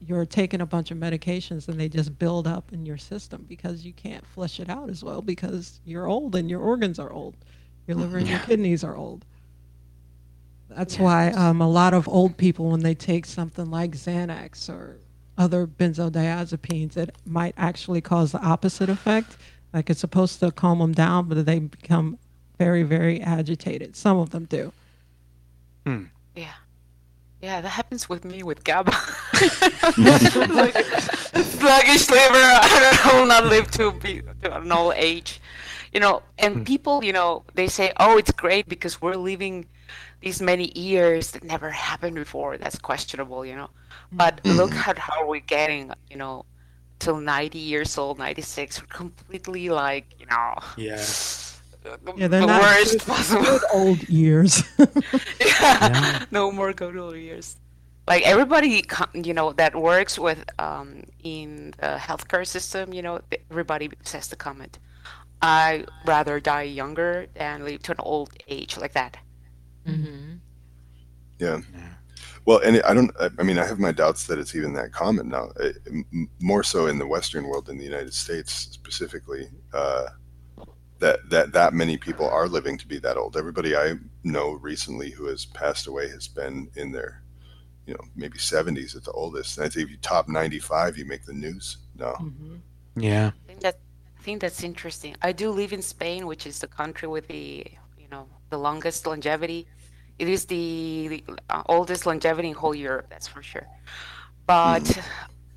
[0.00, 3.84] you're taking a bunch of medications and they just build up in your system because
[3.84, 7.36] you can't flush it out as well because you're old and your organs are old.
[7.86, 9.24] Your liver and your kidneys are old.
[10.70, 14.98] That's why um, a lot of old people, when they take something like Xanax or
[15.38, 19.38] other benzodiazepines, it might actually cause the opposite effect.
[19.72, 22.18] Like it's supposed to calm them down, but they become
[22.58, 23.96] very, very agitated.
[23.96, 24.72] Some of them do.
[25.86, 26.08] Yeah.
[27.40, 28.90] Yeah, that happens with me with GABA.
[30.48, 30.76] like,
[31.44, 32.42] sluggish liver.
[32.42, 35.40] I will not live to be to an old age.
[35.92, 36.64] You know, and hmm.
[36.64, 39.66] people, you know, they say, "Oh, it's great because we're living
[40.20, 43.70] these many years that never happened before." That's questionable, you know.
[44.12, 44.52] But hmm.
[44.52, 46.44] look at how we're getting, you know,
[46.98, 48.82] till 90 years old, 96.
[48.82, 51.04] We're completely like, you know, Yeah.
[52.04, 53.42] The, Yeah, they're the not worst good- possible.
[53.44, 54.62] good old years.
[55.40, 56.24] yeah.
[56.30, 57.56] no more good old years
[58.06, 58.82] like everybody
[59.14, 63.20] you know that works with um in the healthcare system you know
[63.50, 64.78] everybody says the comment
[65.42, 69.16] i rather die younger than live to an old age like that
[69.86, 70.34] Mm-hmm.
[71.38, 71.60] Yeah.
[72.44, 73.10] Well, and I don't.
[73.20, 75.48] I I mean, I have my doubts that it's even that common now.
[75.60, 80.06] Uh, m- m- More so in the Western world, in the United States specifically, uh,
[80.98, 83.36] that that that many people are living to be that old.
[83.36, 87.22] Everybody I know recently who has passed away has been in their,
[87.86, 89.58] you know, maybe seventies at the oldest.
[89.58, 91.78] And I think if you top ninety-five, you make the news.
[91.96, 92.14] No.
[92.96, 93.30] Yeah.
[93.44, 93.78] i think that
[94.18, 97.64] i think that's interesting i do live in spain which is the country with the
[97.98, 99.66] you know the longest longevity
[100.18, 103.66] it is the, the uh, oldest longevity in whole europe that's for sure
[104.46, 104.98] but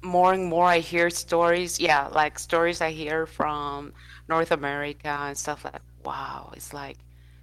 [0.03, 3.91] more and more i hear stories yeah like stories i hear from
[4.35, 6.97] north america and stuff like wow it's like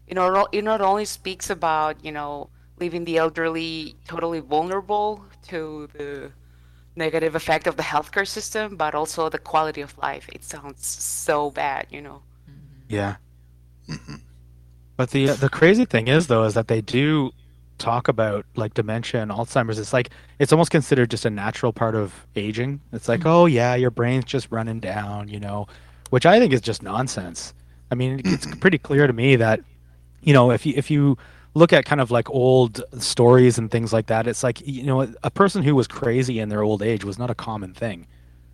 [0.08, 2.48] you know it not only speaks about you know
[2.80, 5.10] leaving the elderly totally vulnerable
[5.46, 6.30] to the
[6.96, 10.28] negative effect of the healthcare system but also the quality of life.
[10.32, 12.22] It sounds so bad you know.
[12.50, 12.94] Mm-hmm.
[12.94, 13.16] Yeah.
[13.88, 14.16] Mm-hmm.
[14.96, 17.30] But the the crazy thing is though is that they do
[17.78, 19.78] talk about like dementia and Alzheimer's.
[19.78, 22.80] It's like it's almost considered just a natural part of aging.
[22.92, 23.28] It's like, mm-hmm.
[23.28, 25.68] oh yeah, your brain's just running down, you know,
[26.10, 27.54] which I think is just nonsense.
[27.90, 29.60] I mean, it's pretty clear to me that
[30.22, 31.16] you know if you if you
[31.54, 35.12] look at kind of like old stories and things like that, it's like you know
[35.22, 38.06] a person who was crazy in their old age was not a common thing,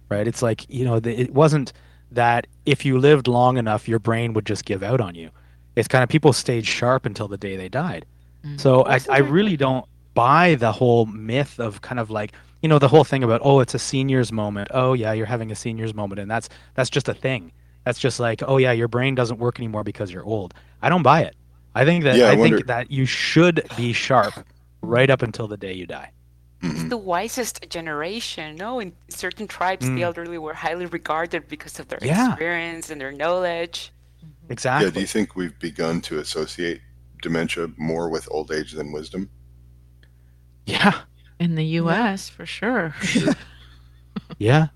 [0.09, 0.27] right?
[0.27, 1.73] It's like you know it wasn't
[2.13, 5.31] that if you lived long enough, your brain would just give out on you.
[5.77, 8.07] It's kind of people stayed sharp until the day they died.
[8.59, 12.33] So I, I really don't buy the whole myth of kind of like
[12.65, 14.69] you know the whole thing about oh it's a seniors moment.
[14.73, 17.53] Oh yeah you're having a seniors moment and that's that's just a thing.
[17.85, 20.55] That's just like oh yeah your brain doesn't work anymore because you're old.
[20.81, 21.37] I don't buy it.
[21.75, 24.33] I think that Yeah, I I, wonder- think that you should be sharp
[24.81, 26.11] right up until the day you die.
[26.63, 26.89] It's mm-hmm.
[26.89, 30.01] the wisest generation no in certain tribes the mm.
[30.01, 32.31] elderly were highly regarded because of their Yeah.
[32.31, 33.93] experience and their knowledge.
[34.49, 34.91] Exactly Yeah.
[34.93, 36.81] Do you think we've begun to associate
[37.21, 39.29] dementia more with old age than wisdom?
[40.65, 40.95] yeah
[41.41, 42.95] In the U.S., for sure.
[44.39, 44.69] Yeah.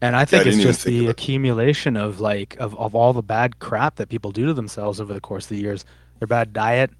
[0.00, 3.22] And I think didn't it's just think the accumulation of like of, of all the
[3.22, 5.84] bad crap that people do to themselves over the course of the years.
[6.18, 6.90] Their bad diet,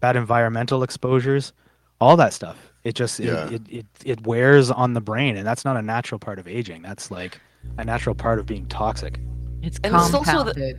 [0.00, 1.52] bad environmental exposures,
[2.00, 2.72] all that stuff.
[2.84, 3.46] It just Yeah.
[3.48, 6.48] it, it, it, it wears on the brain and that's not a natural part of
[6.48, 6.82] aging.
[6.82, 7.40] That's like
[7.78, 9.20] a natural part of being toxic.
[9.62, 10.78] It's And it's also the-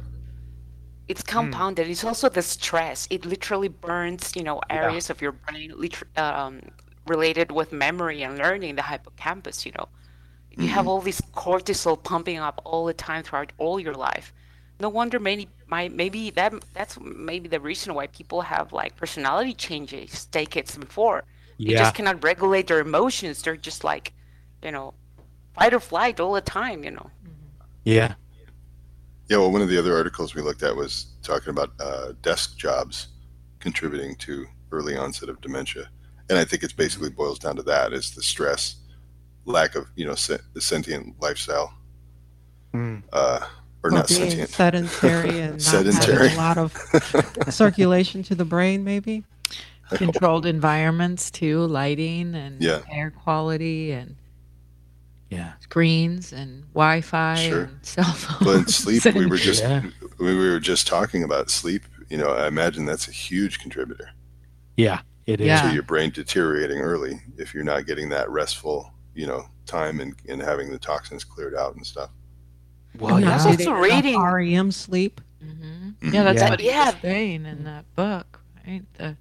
[1.08, 5.73] it's compounded it's also the stress it literally burns you know areas of your brain
[5.75, 6.60] lit- um,
[7.10, 9.88] related with memory and learning the hippocampus you know
[10.52, 14.34] you have all this cortisol pumping up all the time throughout all your life
[14.80, 19.54] no wonder many might maybe that that's maybe the reason why people have like personality
[19.54, 21.24] changes decades before.
[21.65, 21.80] They Yeah.
[21.80, 23.41] just cannot regulate their emotions.
[23.41, 24.13] They're just like,
[24.63, 24.93] you know,
[25.54, 26.84] fight or flight all the time.
[26.84, 27.12] You know.
[27.84, 28.15] Yeah.
[29.30, 32.58] Yeah, well, one of the other articles we looked at was talking about uh, desk
[32.58, 33.10] jobs
[33.60, 35.89] contributing to early onset of dementia,
[36.29, 38.75] and I think it's basically boils down to that: is the stress,
[39.45, 41.73] lack of you know se- the sentient lifestyle,
[42.73, 43.01] Mm.
[43.11, 43.39] uh,
[43.83, 44.49] or Well, not being sentient.
[44.49, 46.33] sedentary and not Sedentary.
[46.33, 46.73] a lot of
[47.49, 49.23] circulation to the brain, maybe.
[49.91, 52.81] Controlled environments too, lighting and Yeah.
[52.91, 54.15] air quality and
[55.31, 55.53] Yeah.
[55.61, 57.61] screens and Wi-Fi Sure.
[57.63, 58.43] and cell phones.
[58.45, 59.81] But in sleep, we were just Yeah.
[60.19, 61.83] we were just talking about sleep.
[62.09, 64.11] You know, I imagine that's a huge contributor
[64.77, 65.01] Yeah.
[65.29, 65.47] It is.
[65.47, 65.61] Yeah.
[65.67, 70.15] to your brain deteriorating early if you're not getting that restful, you know, time and,
[70.27, 72.09] and having the toxins cleared out and stuff.
[72.97, 73.37] Well, And yeah.
[73.37, 75.21] not also reading- REM sleep.
[75.41, 76.13] hmm Mhm.
[76.13, 76.49] Yeah, that's Yeah.
[76.49, 76.85] what he Yeah.
[76.91, 78.83] was in that book, right?
[78.97, 79.15] The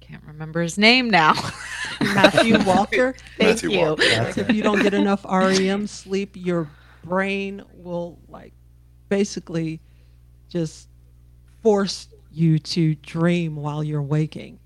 [0.00, 1.32] can't remember his name now.
[2.00, 3.14] Matthew Walker.
[3.38, 3.78] Thank Matthew you.
[3.80, 4.02] Walker.
[4.02, 6.68] Like if you don't get enough REM sleep, your
[7.02, 8.52] brain will like
[9.08, 9.80] basically
[10.50, 10.88] just
[11.62, 14.58] force you to dream while you're waking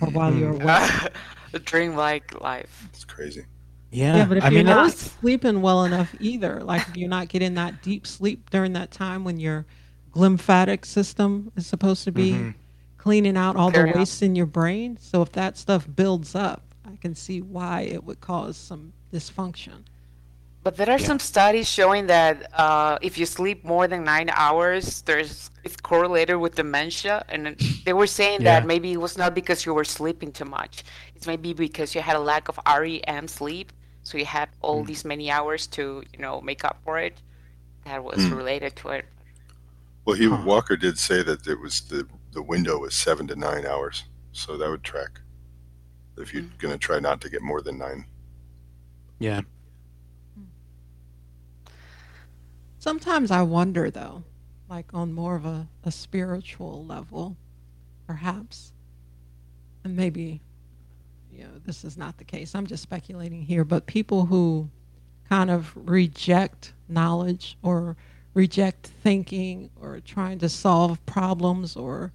[0.00, 0.40] or while Mm-hmm.
[0.40, 1.12] you're awake.
[1.54, 2.86] a dreamlike life.
[2.92, 3.44] It's crazy.
[3.90, 4.16] Yeah.
[4.18, 7.08] Yeah, but if I you're mean, not was- sleeping well enough either, like if you're
[7.08, 9.64] not getting that deep sleep during that time when your
[10.12, 12.54] glymphatic system is supposed to be Mhm.
[12.96, 14.98] cleaning out all the Clearing waste in your brain.
[15.00, 19.84] So if that stuff builds up, I can see why it would cause some dysfunction.
[20.64, 21.06] But there are Yeah.
[21.06, 26.36] some studies showing that uh, if you sleep more than nine hours, there's it's correlated
[26.36, 27.24] with dementia.
[27.28, 28.60] And they were saying Yeah.
[28.60, 30.84] that maybe it was not because you were sleeping too much.
[31.14, 35.04] It's maybe because you had a lack of REM sleep, so you had all these
[35.04, 37.14] many hours to you know make up for it.
[37.84, 38.36] That was Mm.
[38.36, 39.04] related to it.
[40.04, 40.42] Well, he Huh.
[40.44, 44.56] Walker did say that it was the the window was seven to nine hours, so
[44.58, 45.20] that would track.
[46.18, 48.04] If you're going to try not to get more than nine,
[49.18, 49.42] Yeah.
[52.78, 54.22] Sometimes I wonder, though,
[54.68, 57.36] like on more of a, a spiritual level,
[58.06, 58.72] perhaps,
[59.84, 60.40] and maybe,
[61.32, 62.54] you know, this is not the case.
[62.54, 64.70] I'm just speculating here, but people who
[65.28, 67.96] kind of reject knowledge or
[68.34, 72.12] reject thinking or trying to solve problems or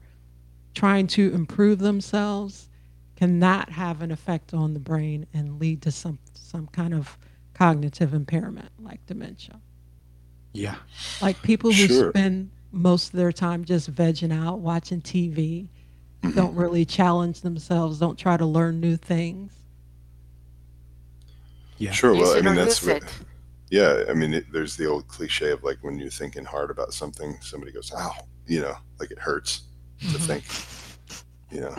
[0.73, 2.69] trying to improve themselves
[3.15, 7.17] can that have an effect on the brain and lead to some some kind of
[7.54, 9.60] cognitive impairment like dementia
[10.53, 10.75] Yeah.
[11.21, 12.09] like people who Sure.
[12.11, 15.67] spend most of their time just vegging out, watching TV,
[16.23, 16.35] Mhm.
[16.35, 19.51] don't really challenge themselves, don't try to learn new things.
[21.77, 21.91] Yeah.
[21.91, 22.13] sure.
[22.13, 23.03] Well, I mean that's what,
[23.69, 24.03] yeah.
[24.09, 27.37] I mean it, there's the old cliche of like when you're thinking hard about something,
[27.41, 28.13] somebody goes, "Ow,"
[28.47, 29.63] you know, like it hurts
[29.99, 30.21] to Mhm.
[30.21, 30.45] think.
[31.51, 31.75] You know,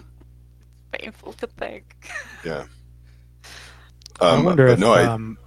[0.93, 1.97] Painful to think.
[2.45, 2.67] yeah.
[4.21, 4.79] I Um, wonder but if.
[4.79, 5.39] no, I, um,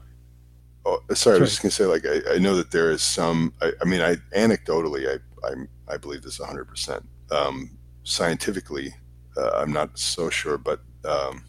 [0.90, 3.54] Oh, sorry, I was just gonna say, like, I, I know that there is some.
[3.62, 6.66] I, I mean, I anecdotally, I, I, I believe this 100.
[6.66, 7.72] percent um,
[8.04, 8.96] Scientifically,
[9.36, 11.44] uh, I'm not so sure, but um,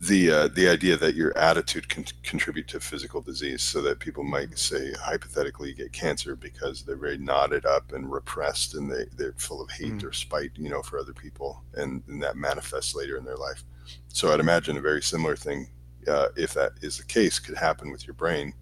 [0.00, 4.24] the uh, the idea that your attitude can contribute to physical disease, so that people
[4.24, 9.34] might say hypothetically get cancer because they're very knotted up and repressed, and they they're
[9.38, 10.04] full of hate Mm.
[10.04, 13.62] or spite, you know, for other people, and, and that manifests later in their life.
[14.08, 15.68] So I'd imagine a very similar thing
[16.08, 18.54] uh, if that is the case, could happen with your brain.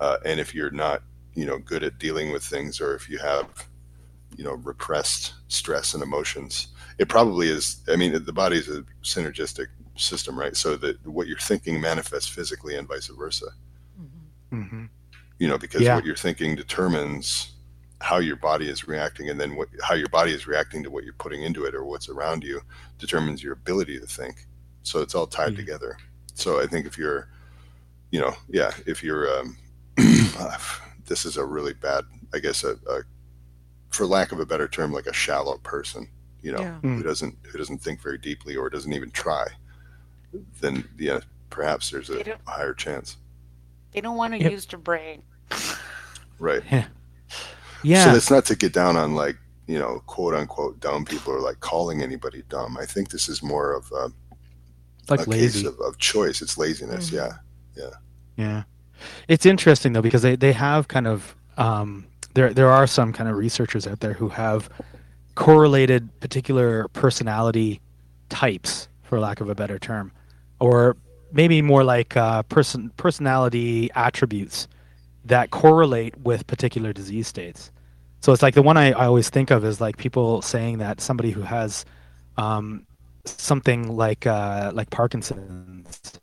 [0.00, 1.02] Uh, and if you're not,
[1.34, 3.68] you know, good at dealing with things, or if you have,
[4.36, 6.68] you know, repressed stress and emotions,
[6.98, 7.82] it probably is.
[7.88, 9.66] I mean, the body is a synergistic
[9.96, 10.56] system, right?
[10.56, 13.46] So that what you're thinking manifests physically, and vice versa.
[14.52, 14.88] mhm.
[15.38, 15.94] You know, because Yeah.
[15.94, 17.52] what you're thinking determines
[18.00, 21.04] how your body is reacting, and then what how your body is reacting to what
[21.04, 22.60] you're putting into it or what's around you
[22.98, 24.46] determines your ability to think.
[24.82, 25.56] So it's all tied Yeah.
[25.56, 25.96] together.
[26.34, 27.28] So I think if you're,
[28.10, 29.56] you know, yeah, if you're, um,
[31.06, 33.02] this is a really bad, I guess, a, a,
[33.90, 36.08] for lack of a better term, like a shallow person,
[36.42, 36.78] you know, Yeah.
[36.80, 39.46] who doesn't who doesn't think very deeply or doesn't even try,
[40.60, 41.20] then yeah,
[41.50, 43.16] perhaps there's a higher chance,
[43.92, 44.50] They don't want to Yep.
[44.50, 45.22] use their brain.
[46.38, 46.62] right?
[47.84, 48.04] Yeah.
[48.06, 51.40] So that's not to get down on like you know quote unquote dumb people or
[51.40, 52.76] like calling anybody dumb.
[52.78, 54.10] I think this is more of a,
[55.12, 55.62] it's like a lazy.
[55.62, 56.42] case of, of choice.
[56.42, 57.10] It's laziness.
[57.10, 57.14] Mhm.
[57.14, 57.32] Yeah.
[58.36, 58.64] Yeah,
[59.28, 63.30] it's interesting though because they, they have kind of um, there there are some kind
[63.30, 64.68] of researchers out there who have
[65.36, 67.80] correlated particular personality
[68.28, 70.10] types, for lack of a better term,
[70.58, 70.96] or
[71.32, 74.66] maybe more like uh, person personality attributes
[75.24, 77.70] that correlate with particular disease states.
[78.20, 81.00] So it's like the one I, I always think of is like people saying that
[81.00, 81.84] somebody who has
[82.36, 82.86] um,
[83.24, 86.20] something like uh, like Parkinson's,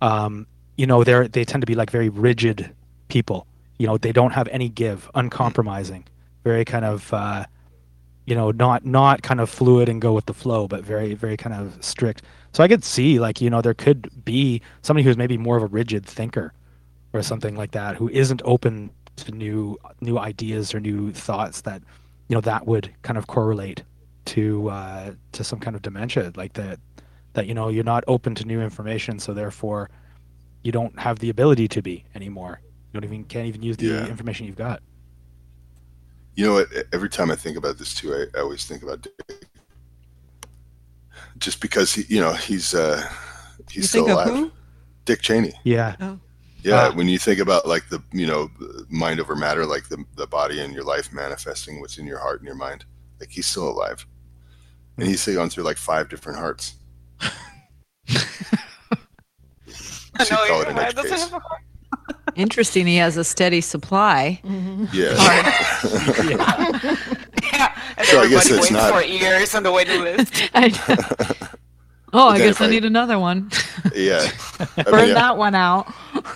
[0.00, 2.74] um, you know, they're they tend to be like very rigid
[3.08, 3.46] people.
[3.78, 6.06] You know, they don't have any give, uncompromising,
[6.44, 7.46] very kind of uh,
[8.26, 11.36] you know, not not kind of fluid and go with the flow, but very very
[11.36, 12.22] kind of strict.
[12.52, 15.62] So I could see like you know there could be somebody who's maybe more of
[15.62, 16.52] a rigid thinker
[17.12, 21.82] or something like that who isn't open to new new ideas or new thoughts that
[22.28, 23.82] you know that would kind of correlate
[24.26, 26.78] to uh, to some kind of dementia like that
[27.34, 29.90] that you know you're not open to new information so therefore
[30.62, 32.60] you don't have the ability to be anymore
[32.92, 34.06] you don't even can't even use the Yeah.
[34.06, 34.80] information you've got
[36.36, 36.68] You know what?
[36.92, 39.46] Every time I think about this too, I, I always think about Dick.
[41.38, 43.00] Just because he, you know, he's uh,
[43.70, 44.28] he's you still think alive.
[44.28, 44.50] of who?
[45.04, 45.52] Dick Cheney.
[45.64, 45.94] yeah
[46.64, 46.96] Yeah, Ah.
[46.96, 48.50] when you think about like the you know
[48.88, 52.40] mind over matter, like the the body and your life manifesting what's in your heart
[52.40, 52.84] and your mind,
[53.20, 54.04] like he's still alive,
[54.98, 56.74] and he's gone through like five different hearts.
[60.24, 61.30] So you call it an edge case.
[62.36, 62.86] Interesting.
[62.86, 64.40] He has a steady supply.
[64.44, 64.88] Mhm.
[64.92, 65.14] Yeah.
[67.52, 70.32] Yeah, and So I guess it's not- for years on the waiting list.
[70.54, 70.70] I
[72.12, 73.50] oh, I guess I I- need another one.
[73.94, 74.28] yeah.
[74.76, 75.92] I, Burn mean, that one out.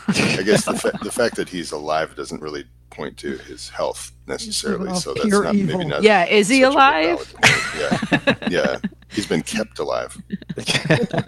[0.08, 2.64] I guess the, fa- the fact that he's alive doesn't really
[2.98, 4.92] point to his health necessarily.
[4.96, 5.78] So that's not evil.
[5.78, 6.02] maybe not.
[6.02, 7.34] Yeah, is he such a good alive?
[7.78, 8.78] Yeah, yeah.
[9.08, 10.20] He's been kept alive.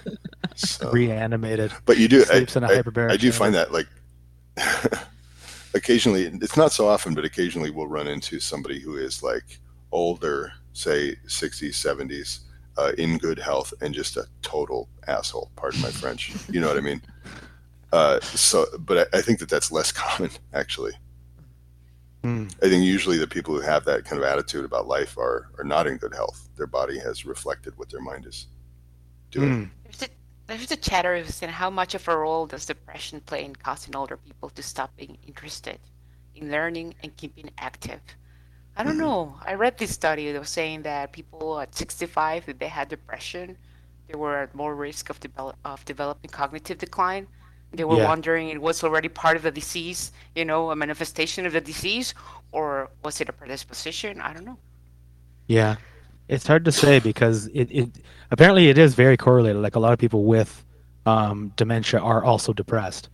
[0.56, 0.90] So.
[0.90, 2.22] reanimated But you do.
[2.30, 3.86] I, in a I- hyperbaric I do find that like
[5.74, 9.58] occasionally, it's not so often, but occasionally we'll run into somebody who is like
[9.90, 12.40] older, say 60s, 70s,
[12.76, 15.50] uh, in good health, and just a total asshole.
[15.56, 16.32] Pardon my French.
[16.50, 17.00] You know what I mean?
[17.92, 20.92] Uh, so, but I, I think that that's less common actually.
[22.22, 22.48] Hmm.
[22.62, 25.64] I think usually the people who have that kind of attitude about life are are
[25.64, 26.48] not in good health.
[26.56, 28.46] Their body has reflected what their mind is
[29.30, 29.64] doing.
[29.64, 29.64] Hmm.
[29.84, 30.08] There's a,
[30.46, 34.16] there's a chatter of how much of a role does depression play in causing older
[34.16, 35.78] people to stop being interested
[36.34, 38.00] in learning and keeping active?
[38.76, 39.36] I don't know.
[39.44, 43.56] I read this study that was saying that people at 65, if they had depression,
[44.08, 47.26] they were at more risk of, develop, of developing cognitive decline.
[47.72, 48.08] They were Yeah.
[48.08, 52.14] wondering it was already part of the disease, you know, a manifestation of the disease,
[52.52, 54.20] or was it a predisposition?
[54.20, 54.58] I don't know.
[55.46, 55.76] Yeah,
[56.28, 57.88] it's hard to say because it, it
[58.30, 59.62] apparently it is very correlated.
[59.62, 60.64] Like a lot of people with
[61.06, 63.08] um, dementia are also depressed.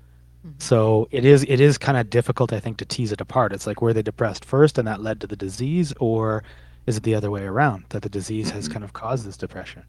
[0.59, 3.53] So it is it is kind of difficult, I think, to tease it apart.
[3.53, 6.45] It's like were they depressed first and that led to the disease, or
[6.87, 9.83] is it the other way around that the disease has kind of caused this depression?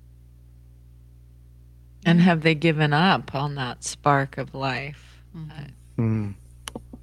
[2.07, 5.19] And have they given up on that spark of life,
[5.97, 6.31] Hmm.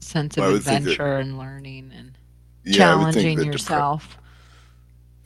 [0.00, 2.18] sense of would think that- adventure and learning and
[2.64, 4.18] Yeah, I would think challenging depre- yourself?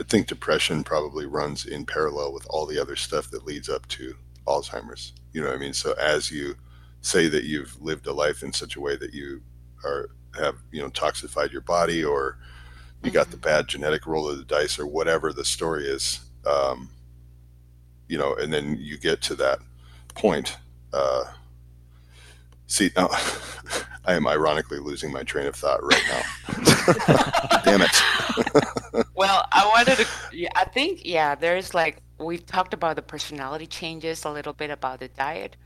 [0.01, 3.87] I think depression probably runs in parallel with all the other stuff that leads up
[3.89, 4.16] to
[4.47, 5.12] Alzheimer's.
[5.33, 5.72] You know what I mean?
[5.74, 6.57] So as you
[7.01, 9.43] say that you've lived a life in such a way that you
[9.85, 12.39] are have you know toxified your body or
[13.05, 16.91] you got the bad genetic roll of the dice or whatever the story is, um,
[18.09, 19.61] you know, and then you get to that
[20.18, 20.56] point.
[20.92, 21.24] Uh,
[22.66, 23.08] see, now
[24.04, 27.60] I am ironically losing my train of thought right now.
[27.64, 27.96] Damn it.
[29.14, 30.58] Well, I wanted to.
[30.58, 31.34] I think yeah.
[31.34, 35.56] There's like we've talked about the personality changes a little bit about the diet,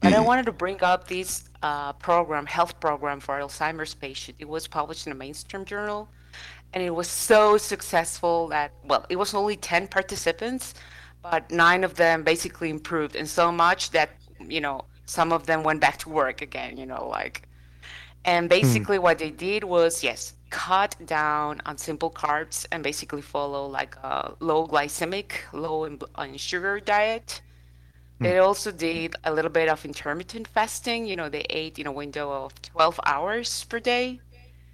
[0.00, 4.38] but I wanted to bring up this uh, program, health program for Alzheimer's patients.
[4.40, 6.08] It was published in a mainstream journal,
[6.72, 10.74] and it was so successful that well, it was only ten participants,
[11.22, 14.10] but nine of them basically improved, and so much that
[14.40, 16.76] you know some of them went back to work again.
[16.76, 17.48] You know, like
[18.24, 18.48] and hmm.
[18.48, 23.96] basically, what they did was, yes, cut down on simple carbs and basically follow like
[23.96, 27.40] a low glycemic, low in, uh, in sugar diet.
[28.18, 28.24] Hmm.
[28.24, 31.06] They also did a little bit of intermittent fasting.
[31.06, 34.20] You know, they ate in a window of 12 hours per day.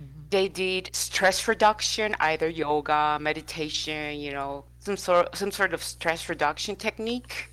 [0.03, 0.23] Mm-hmm.
[0.31, 6.29] They did stress reduction, either yoga, meditation, you know, some sort some sort of stress
[6.29, 7.51] reduction technique.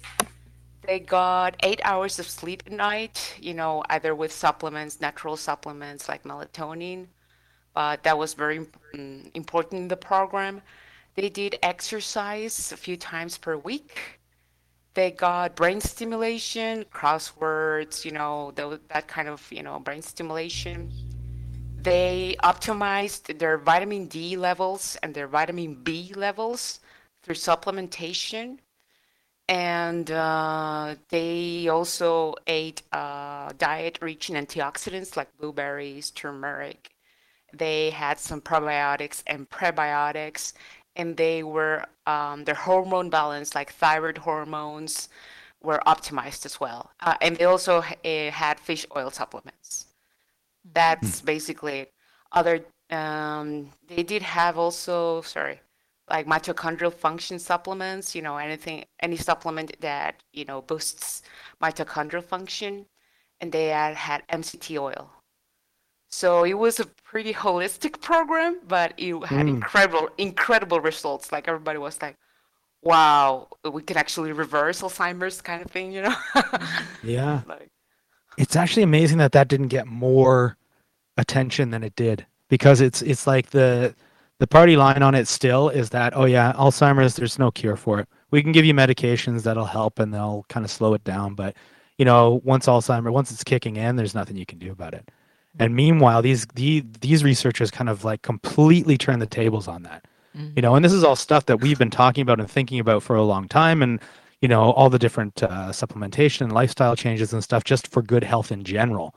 [0.87, 6.07] They got eight hours of sleep a night, you know, either with supplements, natural supplements
[6.07, 7.07] like melatonin,
[7.73, 8.67] but that was very
[9.33, 10.61] important in the program.
[11.15, 14.19] They did exercise a few times per week.
[14.93, 20.91] They got brain stimulation, crosswords, you know, that kind of, you know, brain stimulation.
[21.81, 26.79] They optimized their vitamin D levels and their vitamin B levels
[27.25, 28.59] through supplementation
[29.47, 36.91] and uh, they also ate a diet rich in antioxidants like blueberries, turmeric.
[37.53, 40.53] they had some probiotics and prebiotics,
[40.95, 45.09] and they were um, their hormone balance, like thyroid hormones,
[45.63, 46.91] were optimized as well.
[47.01, 49.87] Uh, and they also uh, had fish oil supplements.
[50.73, 51.93] That's basically it.
[52.31, 52.61] other.
[52.91, 55.59] Um, they did have also sorry,
[56.09, 58.13] like mitochondrial function supplements.
[58.15, 61.21] You know, anything, any supplement that you know boosts
[61.61, 62.85] mitochondrial function,
[63.41, 65.09] and they had had MCT oil.
[66.09, 69.49] So it was a pretty holistic program, but it had Mm.
[69.49, 71.31] incredible, incredible results.
[71.31, 72.15] Like everybody was like,
[72.83, 76.15] "Wow, we can actually reverse Alzheimer's," kind of thing, you know?
[77.03, 77.41] Yeah.
[77.47, 77.69] like,
[78.37, 80.57] It's actually amazing that that didn't get more
[81.17, 83.95] attention than it did because it's it's like the
[84.39, 87.99] the party line on it still is that oh yeah Alzheimer's there's no cure for
[87.99, 88.09] it.
[88.31, 91.55] We can give you medications that'll help and they'll kind of slow it down, but
[91.97, 95.09] you know once Alzheimer once it's kicking in, there's nothing you can do about it.
[95.59, 100.05] And meanwhile, these the, these researchers kind of like completely turn the tables on that.
[100.55, 103.03] You know, and this is all stuff that we've been talking about and thinking about
[103.03, 104.01] for a long time, and
[104.41, 108.23] you know all the different uh, supplementation and lifestyle changes and stuff just for good
[108.23, 109.15] health in general.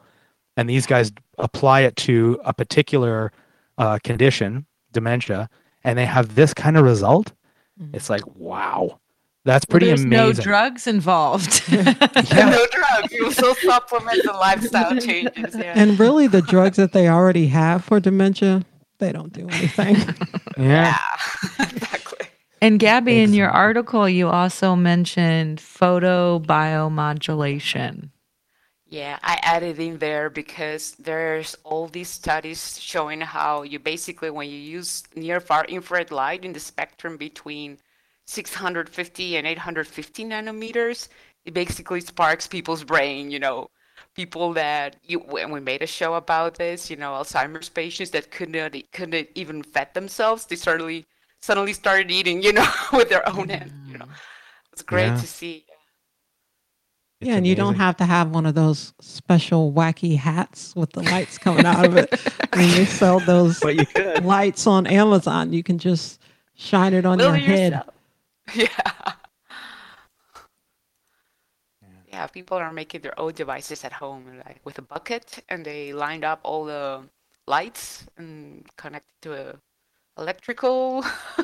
[0.57, 3.33] And these guys apply it to a particular
[3.79, 5.49] uh, condition, dementia,
[5.85, 7.33] and they have this kind of result.
[7.81, 7.95] Mm-hmm.
[7.97, 8.99] It's like wow,
[9.45, 10.11] that's Well, pretty amazing.
[10.11, 11.63] no drugs involved.
[11.71, 12.51] Yeah.
[12.51, 13.13] no drugs.
[13.13, 15.55] You also supplement the lifestyle changes.
[15.57, 15.73] Yeah.
[15.77, 18.65] And really, the drugs that they already have for dementia,
[18.99, 19.97] they don't do anything.
[20.59, 20.97] yeah.
[20.97, 20.99] yeah,
[21.61, 22.27] exactly.
[22.61, 28.11] and Gabby, in your article, you also mentioned photobiomodulation.
[28.91, 34.49] Yeah, I added in there because there's all these studies showing how you basically, when
[34.49, 37.79] you use near far infrared light in the spectrum between
[38.27, 41.09] 650 and 850 nanometers,
[41.45, 43.69] it basically sparks people's brain, you know,
[44.15, 48.31] people that you when we made a show about this, you know, Alzheimer's patients that
[48.31, 51.07] couldn't couldn't even fed themselves, they suddenly
[51.43, 54.07] suddenly started eating, you know, with their own hands, you know.
[54.07, 54.19] Mm.
[54.73, 55.19] It's great Yeah.
[55.19, 55.67] to see.
[57.21, 60.93] It's yeah, and you don't have to have one of those special wacky hats with
[60.93, 62.15] the lights coming out of it.
[62.55, 63.87] when you sell those But you
[64.23, 66.21] lights on Amazon, you can just
[66.55, 67.73] shine it on Will your head.
[67.73, 67.95] yourself.
[68.55, 69.13] Yeah.
[72.09, 75.93] Yeah, people are making their own devices at home, like with a bucket, and they
[75.93, 77.03] lined up all the
[77.47, 79.55] lights and connected to a
[80.21, 81.43] electrical mm-hmm.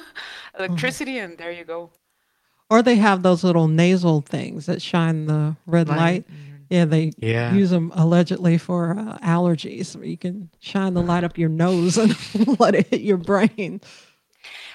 [0.59, 1.91] electricity, and there you go.
[2.71, 6.25] Or they have those little nasal things that shine the red light.
[6.71, 7.53] Yeah, they Yeah.
[7.53, 9.95] use them allegedly for uh, allergies.
[9.95, 12.17] Where you can shine the light up your nose and
[12.59, 13.81] let it hit your brain.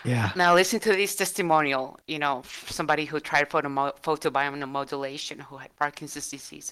[0.05, 0.31] Yeah.
[0.35, 6.29] Now listen to this testimonial, you know, somebody who tried photomo- photobiomodulation who had Parkinson's
[6.29, 6.71] disease.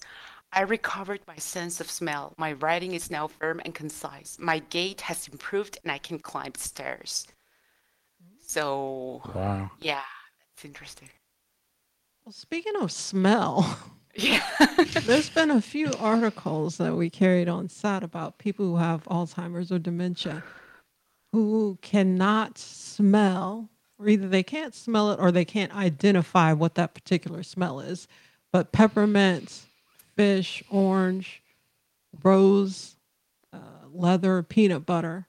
[0.54, 2.34] I recovered my sense of smell.
[2.38, 4.38] My writing is now firm and concise.
[4.40, 7.28] My gait has improved and I can climb stairs.
[8.46, 9.72] So, Wow.
[9.82, 10.02] yeah,
[10.58, 11.10] that's interesting.
[12.26, 13.78] Well, speaking of smell,
[14.16, 14.42] Yeah.
[15.06, 19.72] there's been a few articles that we carried on set about people who have Alzheimer's
[19.72, 20.42] or dementia
[21.32, 26.96] who cannot smell, or either they can't smell it or they can't identify what that
[26.96, 28.08] particular smell is.
[28.52, 29.66] But peppermint,
[30.16, 31.44] fish, orange,
[32.24, 32.96] rose,
[33.54, 33.60] uh,
[33.92, 35.28] leather, peanut butter.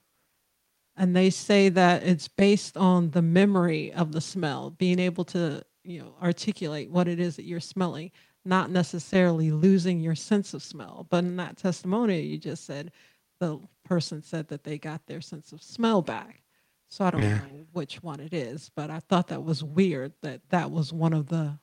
[0.99, 5.63] And they say that it's based on the memory of the smell, being able to,
[5.85, 8.11] you know, articulate what it is that you're smelling,
[8.43, 11.07] not necessarily losing your sense of smell.
[11.09, 12.91] But in that testimonial, you just said
[13.39, 16.43] the person said that they got their sense of smell back.
[16.89, 17.37] So I don't Yeah.
[17.37, 21.13] know which one it is, but I thought that was weird that that was one
[21.13, 21.59] of the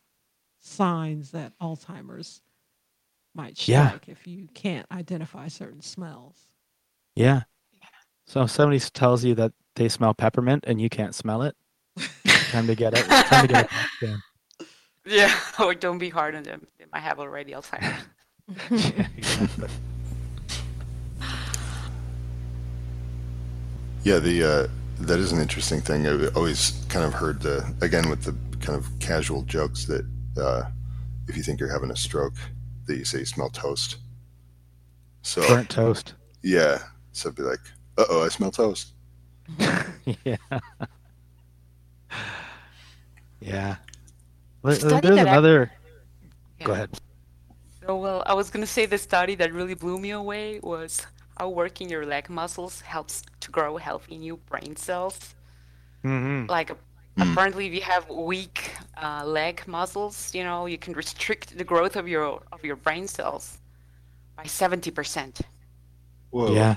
[0.58, 2.40] signs that Alzheimer's
[3.34, 3.88] might Yeah.
[3.90, 6.52] strike if you can't identify certain smells.
[7.16, 7.42] Yeah.
[8.26, 11.54] So if somebody tells you that they smell peppermint and you can't smell it,
[12.50, 13.04] time to get it.
[13.06, 13.70] Time to get it.
[13.70, 14.22] back then.
[15.06, 15.34] yeah.
[15.60, 16.66] Or don't be hard on them.
[16.78, 18.04] They might have already Alzheimer's.
[18.70, 19.68] Yeah, exactly.
[24.04, 24.66] Yeah, the uh,
[25.00, 26.06] that is an interesting thing.
[26.06, 30.06] I've always kind of heard the again with the kind of casual jokes that
[30.40, 30.62] uh,
[31.28, 32.34] if you think you're having a stroke,
[32.86, 33.96] that you say you smell toast.
[35.22, 36.14] So Burnt toast.
[36.42, 36.78] yeah,
[37.12, 37.58] so it'd be like,
[37.98, 38.92] uh oh, I smell toast.
[40.24, 40.36] yeah.
[43.40, 43.76] Yeah.
[44.72, 45.70] Study There's that I- another.
[46.64, 46.74] Go Yeah.
[46.74, 46.90] ahead.
[47.86, 51.06] So, well, I was gonna say the study that really blew me away was
[51.38, 55.34] how working your leg muscles helps to grow healthy new brain cells.
[56.02, 56.50] Mm-hmm.
[56.50, 56.72] Like,
[57.18, 61.94] apparently, if you have weak uh, leg muscles, you know, you can restrict the growth
[61.94, 63.58] of your of your brain cells
[64.36, 65.40] by seventy percent.
[66.30, 66.52] Whoa.
[66.54, 66.76] Yeah.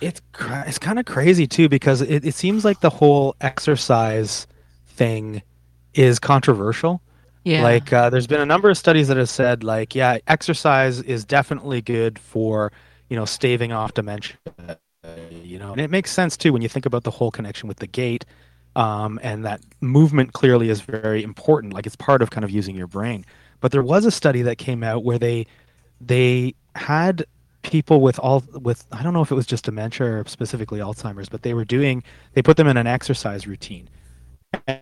[0.00, 0.20] It's
[0.66, 4.46] it's kind of crazy too because it, it seems like the whole exercise
[4.88, 5.42] thing
[5.94, 7.00] is controversial.
[7.44, 7.62] Yeah.
[7.62, 11.24] Like uh, there's been a number of studies that have said like yeah, exercise is
[11.24, 12.72] definitely good for
[13.08, 14.36] you know staving off dementia.
[15.30, 17.78] You know, and it makes sense too when you think about the whole connection with
[17.78, 18.24] the gait,
[18.74, 21.72] um, and that movement clearly is very important.
[21.72, 23.24] Like it's part of kind of using your brain.
[23.60, 25.46] But there was a study that came out where they
[26.00, 27.24] they had
[27.66, 31.28] people with all with I don't know if it was just dementia or specifically Alzheimer's,
[31.28, 32.04] but they were doing
[32.34, 33.88] they put them in an exercise routine,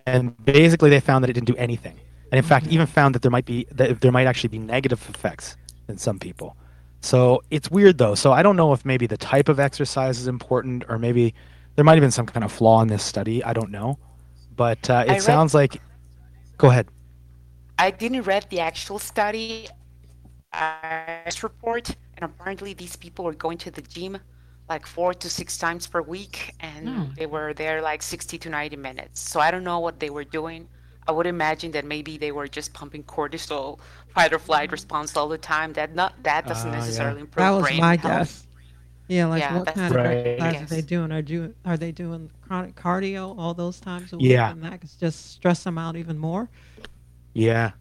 [0.05, 1.99] and basically they found that it didn't do anything,
[2.31, 5.03] and in fact even found that there might be that there might actually be negative
[5.09, 5.57] effects
[5.87, 6.55] in some people.
[7.01, 8.13] So it's weird though.
[8.13, 11.33] So I don't know if maybe the type of exercise is important, or maybe
[11.75, 13.43] there might have been some kind of flaw in this study.
[13.43, 13.97] I don't know,
[14.55, 15.81] but uh, it read- sounds like.
[16.57, 16.87] Go ahead.
[17.77, 19.67] I didn't read the actual study
[20.55, 24.17] uh, report, and apparently these people were going to the gym
[24.69, 27.09] like four to six times per week, and Oh.
[27.15, 29.21] they were there like 60 to 90 minutes.
[29.21, 30.67] So I don't know what they were doing.
[31.07, 35.27] I would imagine that maybe they were just pumping cortisol, fight or flight response all
[35.29, 35.73] the time.
[35.73, 36.79] That not that doesn't Ah, yeah.
[36.79, 38.03] necessarily improve That was brain my health.
[38.03, 38.47] guess.
[39.07, 40.17] Yeah, like Yeah, what kind Right.
[40.17, 41.11] of exercise are they doing?
[41.11, 44.31] Are do are they doing chronic cardio all those times a week?
[44.31, 44.49] Yeah.
[44.51, 46.49] and that could just stress them out even more.
[47.33, 47.71] Yeah.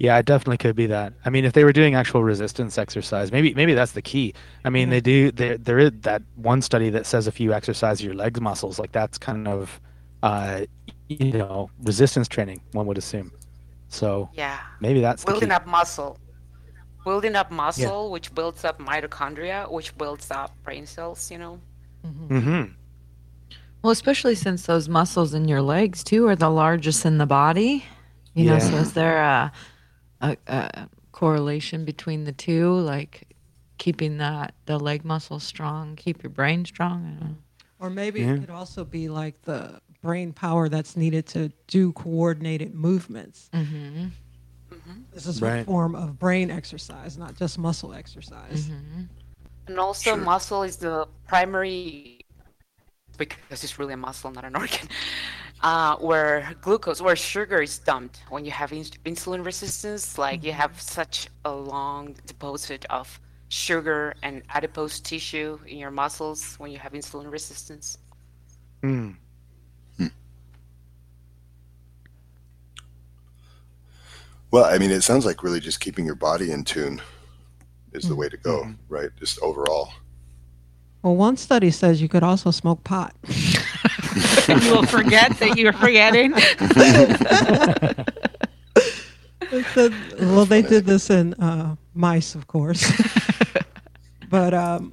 [0.00, 1.12] Yeah, it definitely could be that.
[1.24, 4.32] I mean, if they were doing actual resistance exercise, maybe maybe that's the key.
[4.64, 4.94] I mean, Yeah.
[4.94, 8.40] they do there there is that one study that says if you exercise your legs
[8.40, 9.80] muscles, like that's kind of
[10.22, 10.60] uh
[11.08, 13.32] you know, resistance training, one would assume.
[13.88, 15.54] So Yeah, maybe that's the building key.
[15.56, 16.18] up muscle.
[17.04, 21.30] Building up muscle, which builds up mitochondria, which builds up brain cells.
[21.30, 21.60] You know.
[22.06, 22.72] Mm-hmm.
[23.82, 27.84] Well, especially since those muscles in your legs too are the largest in the body.
[28.34, 29.50] You know, so is there a,
[30.20, 33.28] a, a correlation between the two, like
[33.78, 37.04] keeping that the leg muscles strong, keep your brain strong?
[37.04, 37.36] I don't know.
[37.80, 38.34] Or maybe Yeah.
[38.34, 43.48] it could also be like the brain power that's needed to do coordinated movements.
[43.52, 44.06] Mm-hmm.
[45.12, 45.60] This is Right.
[45.60, 48.70] a form of brain exercise, not just muscle exercise.
[49.66, 50.16] And also, Sure.
[50.16, 52.20] muscle is the primary
[53.16, 54.88] because it's really a muscle, not an organ.
[55.60, 60.52] Uh, where glucose, where sugar is dumped when you have ins- insulin resistance, like you
[60.52, 66.78] have such a long deposit of sugar and adipose tissue in your muscles when you
[66.78, 67.98] have insulin resistance.
[68.82, 69.16] Mm.
[74.50, 77.02] Well, I mean, it sounds like really just keeping your body in tune
[77.92, 78.76] is the way to go, Mhm.
[78.88, 79.10] right?
[79.18, 79.92] Just overall.
[81.02, 83.14] Well, one study says you could also smoke pot.
[84.48, 86.32] you will forget that you're forgetting.
[89.50, 92.90] It said- well, they did this in uh, mice, of course.
[94.30, 94.92] but um,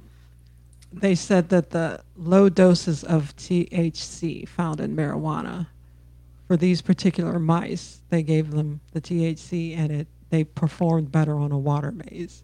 [0.92, 5.66] they said that the low doses of THC found in marijuana
[6.46, 11.52] for these particular mice, they gave them the THC and it they performed better on
[11.52, 12.42] a water maze.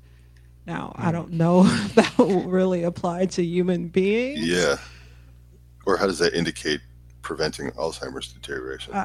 [0.66, 4.46] Now, I don't know if that will really apply to human beings.
[4.46, 4.76] Yeah.
[5.86, 6.80] Or how does that indicate
[7.22, 8.94] preventing Alzheimer's deterioration?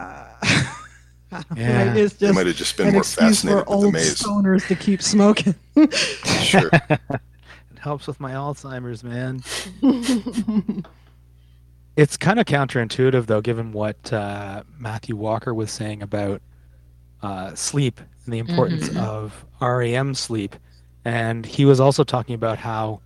[1.29, 1.83] Uh, Yeah.
[1.83, 4.15] maybe it's they might have just been more excuse fascinated for with the old maze.
[4.21, 5.55] stoners to keep smoking.
[6.41, 6.69] Sure.
[7.69, 9.43] It helps with my Alzheimer's, man.
[11.95, 16.41] it's kind of counterintuitive, though, given what uh, Matthew Walker was saying about
[17.21, 18.97] uh, sleep and the importance Mhm.
[19.03, 20.55] of REM sleep.
[21.05, 23.01] And he was also talking about how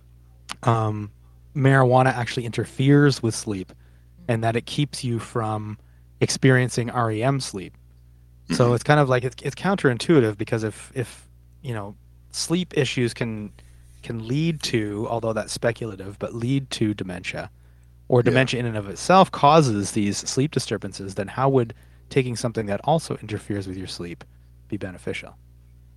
[0.64, 1.10] um,
[1.54, 3.72] marijuana actually interferes with sleep
[4.28, 5.78] and that it keeps you from
[6.20, 7.76] experiencing REM sleep.
[8.50, 8.74] So mm-hmm.
[8.74, 11.28] it's kind of like it's, it's counterintuitive because if if
[11.62, 11.96] you know
[12.30, 13.52] sleep issues can
[14.02, 17.50] can lead to although that's speculative but lead to dementia
[18.08, 18.24] or Yeah.
[18.24, 21.72] dementia in and of itself causes these sleep disturbances then how would
[22.08, 24.24] taking something that also interferes with your sleep
[24.68, 25.36] be beneficial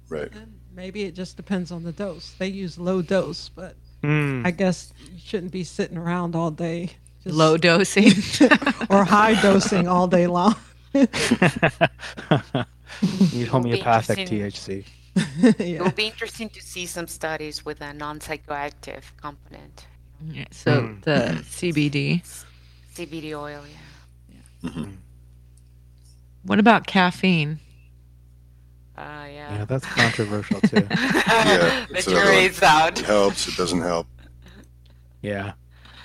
[0.09, 0.31] Right.
[0.33, 2.35] And maybe it just depends on the dose.
[2.37, 3.75] They use low dose, but
[4.05, 4.45] Mm.
[4.45, 6.91] I guess you shouldn't be sitting around all day.
[7.23, 8.11] just- Low dosing.
[8.89, 10.55] or high dosing all day long.
[10.93, 11.09] need
[13.47, 14.83] homeopathic interesting.
[14.83, 15.81] THC It yeah.
[15.81, 19.87] will be interesting to see some studies with a non-psychoactive component,
[20.31, 21.01] Yeah, so Mm.
[21.03, 22.21] the CBD.
[22.95, 23.63] CBD oil.
[24.63, 24.85] Yeah.
[26.43, 27.59] What about caffeine?
[28.97, 29.65] Uh, yeah yeah.
[29.65, 32.45] that's controversial too Yeah, the it's another jury one.
[32.45, 32.99] is out.
[32.99, 33.47] It helps.
[33.47, 34.07] It doesn't help.
[35.21, 35.53] Yeah.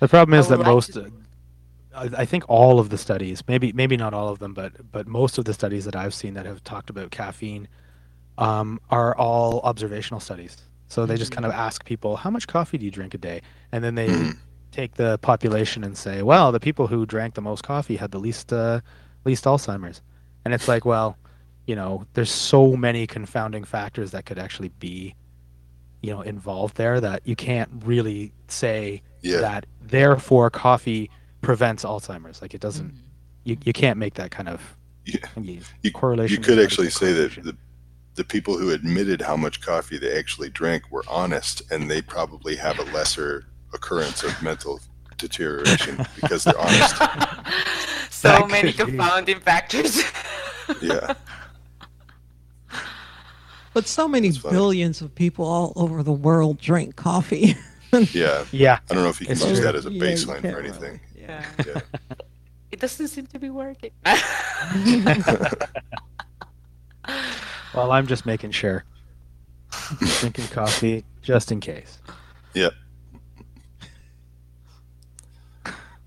[0.01, 1.13] The problem is that like most, to-
[1.95, 5.07] I I think all of the studies, maybe maybe not all of them, but but
[5.07, 7.69] most of the studies that I've seen that have talked about caffeine,
[8.39, 10.57] um, are all observational studies.
[10.89, 13.43] So they just kind of ask people, how much coffee do you drink a day?
[13.71, 14.37] And then they Mhm.
[14.73, 18.19] take the population and say, well, the people who drank the most coffee had the
[18.19, 18.81] least uh,
[19.25, 20.01] least Alzheimer's,
[20.45, 21.17] and it's like, well,
[21.71, 25.15] you know, there's so many confounding factors that could actually be,
[26.03, 29.41] you know, involved there that you can't really say Yeah.
[29.41, 31.09] that therefore coffee
[31.43, 32.43] prevents Alzheimer's.
[32.43, 32.89] Like it doesn't.
[32.89, 33.05] Mm-hmm.
[33.45, 35.19] You, you can't make that kind of Yeah.
[35.41, 36.37] you, You, correlation.
[36.37, 37.57] you could actually say that the,
[38.17, 42.57] the people who admitted how much coffee they actually drank were honest and they probably
[42.57, 44.81] have a lesser occurrence of mental
[45.19, 46.97] deterioration because they're honest.
[48.11, 48.93] so That many could be.
[48.97, 50.03] confounding factors.
[50.83, 51.15] Yeah.
[53.73, 57.57] But so many billions of people all over the world drink coffee.
[58.13, 58.45] Yeah.
[58.53, 59.65] yeah, I don't know if you can It's use true.
[59.65, 60.69] that as a baseline can't for really.
[60.69, 61.01] anything.
[61.19, 61.45] yeah.
[61.67, 61.81] Yeah.
[62.71, 63.91] It doesn't seem to be working.
[67.75, 68.85] well, I'm just making sure.
[70.21, 71.99] Drinking coffee just in case.
[72.55, 72.69] Yeah.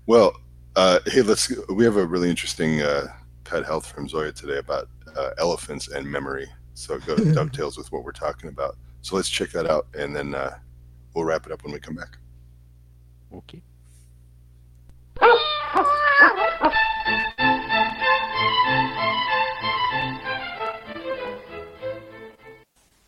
[0.06, 0.32] Well,
[0.76, 1.52] uh, hey, let's.
[1.68, 3.08] We have a really interesting uh,
[3.44, 6.48] pet health from Zoya today about uh, elephants and memory.
[6.74, 8.76] So it goes dovetails with what we're talking about.
[9.00, 10.58] So let's check that out, and then uh,
[11.14, 12.18] we'll wrap it up when we come back.
[13.32, 13.62] Okay.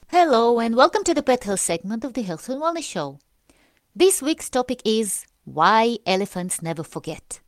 [0.09, 3.19] Hello, and welcome to the Pet Health segment of the Health and Wellness Show.
[3.95, 7.41] This week's topic is Why Elephants Never Forget.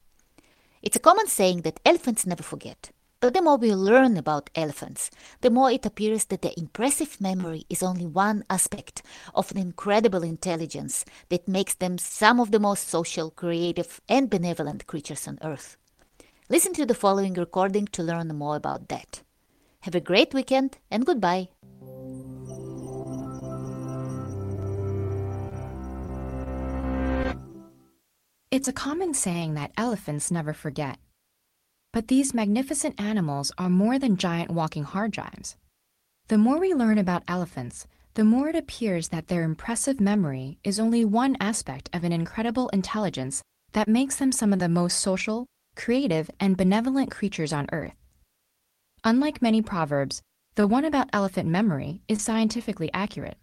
[0.82, 2.90] It's a common saying that elephants never forget,
[3.20, 5.10] but the more we learn about elephants,
[5.40, 9.02] the more it appears that their impressive memory is only one aspect
[9.34, 14.86] of an incredible intelligence that makes them some of the most social, creative, and benevolent
[14.86, 15.76] creatures on Earth.
[16.48, 19.22] Listen to the following recording to learn more about that.
[19.80, 21.48] Have a great weekend and goodbye.
[28.50, 30.98] It's a common saying that elephants never forget.
[31.92, 35.56] But these magnificent animals are more than giant walking hard drives.
[36.28, 40.78] The more we learn about elephants, the more it appears that their impressive memory is
[40.78, 45.46] only one aspect of an incredible intelligence that makes them some of the most social,
[45.76, 47.94] creative, and benevolent creatures on Earth.
[49.04, 50.20] Unlike many proverbs,
[50.56, 53.38] the one about elephant memory is scientifically accurate.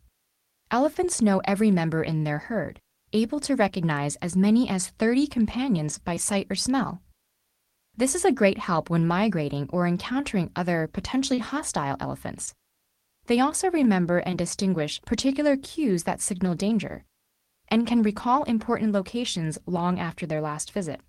[0.69, 2.79] Elephants know every member in their herd,
[3.13, 7.01] able to recognize as many as 30 companions by sight or smell.
[7.97, 12.53] This is a great help when migrating or encountering other potentially hostile elephants.
[13.27, 17.05] They also remember and distinguish particular cues that signal danger
[17.69, 20.99] and can recall important locations long after their last visit.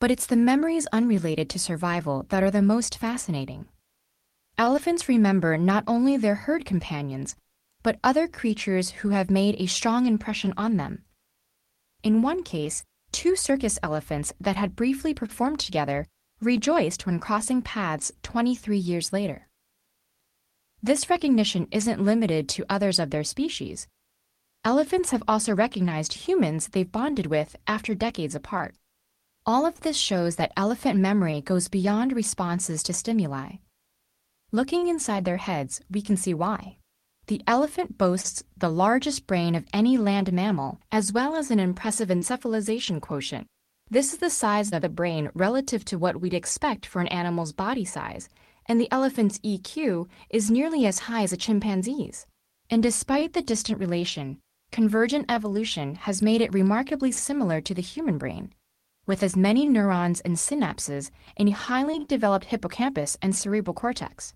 [0.00, 3.66] But it's the memories unrelated to survival that are the most fascinating.
[4.56, 7.36] Elephants remember not only their herd companions,
[7.82, 11.04] but other creatures who have made a strong impression on them.
[12.02, 12.82] In one case,
[13.12, 16.06] two circus elephants that had briefly performed together
[16.40, 19.48] rejoiced when crossing paths 23 years later.
[20.82, 23.86] This recognition isn't limited to others of their species.
[24.64, 28.74] Elephants have also recognized humans they've bonded with after decades apart.
[29.46, 33.56] All of this shows that elephant memory goes beyond responses to stimuli.
[34.50, 36.78] Looking inside their heads, we can see why.
[37.28, 42.08] The elephant boasts the largest brain of any land mammal, as well as an impressive
[42.08, 43.46] encephalization quotient.
[43.88, 47.52] This is the size of the brain relative to what we'd expect for an animal's
[47.52, 48.28] body size,
[48.66, 52.26] and the elephant's EQ is nearly as high as a chimpanzee's.
[52.70, 54.38] And despite the distant relation,
[54.72, 58.52] convergent evolution has made it remarkably similar to the human brain,
[59.06, 64.34] with as many neurons and synapses in a highly developed hippocampus and cerebral cortex.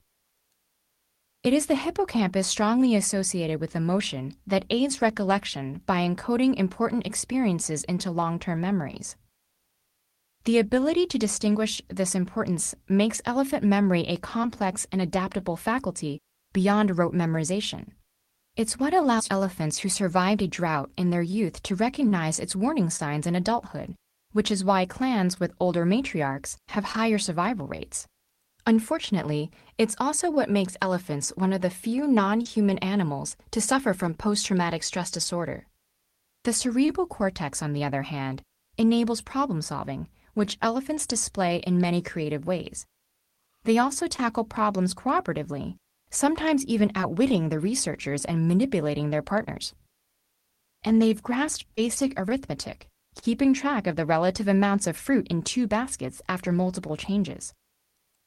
[1.43, 7.85] It is the hippocampus strongly associated with emotion that aids recollection by encoding important experiences
[7.85, 9.17] into long term memories.
[10.45, 16.21] The ability to distinguish this importance makes elephant memory a complex and adaptable faculty
[16.53, 17.91] beyond rote memorization.
[18.57, 22.91] It's what allows elephants who survived a drought in their youth to recognize its warning
[22.91, 23.95] signs in adulthood,
[24.33, 28.07] which is why clans with older matriarchs have higher survival rates.
[28.69, 33.95] Unfortunately, it's also what makes elephants one of the few non human animals to suffer
[33.95, 35.67] from post traumatic stress disorder.
[36.43, 38.43] The cerebral cortex, on the other hand,
[38.77, 42.87] enables problem solving, which elephants display in many creative ways.
[43.63, 45.77] They also tackle problems cooperatively,
[46.11, 49.75] sometimes even outwitting the researchers and manipulating their partners.
[50.83, 52.89] And they've grasped basic arithmetic,
[53.23, 57.55] keeping track of the relative amounts of fruit in two baskets after multiple changes.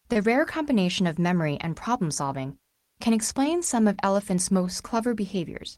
[0.09, 2.57] The rare combination of memory and problem solving
[2.99, 5.77] can explain some of elephants' most clever behaviors.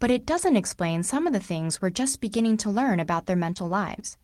[0.00, 3.36] but it doesn't explain some of the things we're just beginning to learn about their
[3.36, 4.16] mental lives.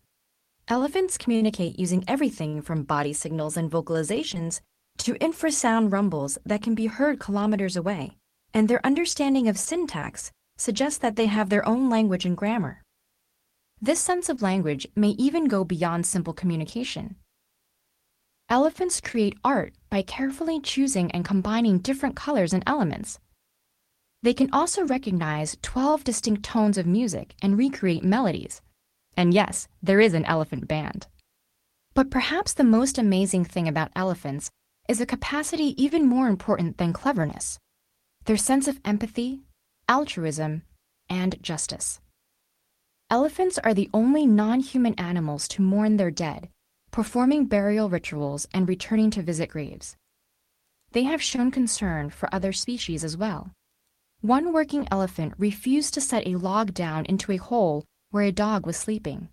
[0.69, 4.61] Elephants communicate using everything from body signals and vocalizations
[4.99, 8.17] to infrasound rumbles that can be heard kilometers away,
[8.55, 12.83] and their understanding of syntax suggests that they have their own language and grammar.
[13.81, 17.17] This sense of language may even go beyond simple communication.
[18.49, 23.19] Elephants create art by carefully choosing and combining different colors and elements.
[24.23, 28.63] They can also recognize 12 distinct tones of music and recreate melodies.
[29.17, 31.09] And yes, there is an elephant band.
[31.95, 34.51] But perhaps the most amazing thing about elephants
[34.89, 37.59] is a capacity even more important than cleverness
[38.27, 39.41] their sense of empathy,
[39.89, 40.63] altruism,
[41.09, 42.01] and justice.
[43.09, 46.49] Elephants are the only non human animals to mourn their dead,
[46.97, 49.99] performing burial rituals and returning to visit graves.
[50.93, 53.51] They have shown concern for other species as well.
[54.23, 58.65] One working elephant refused to set a log down into a hole where a dog
[58.65, 59.29] was sleeping,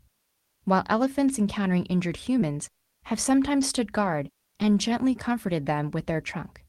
[0.66, 2.68] while elephants encountering injured humans
[3.06, 4.28] have sometimes stood guard
[4.60, 6.66] and gently comforted them with their trunk.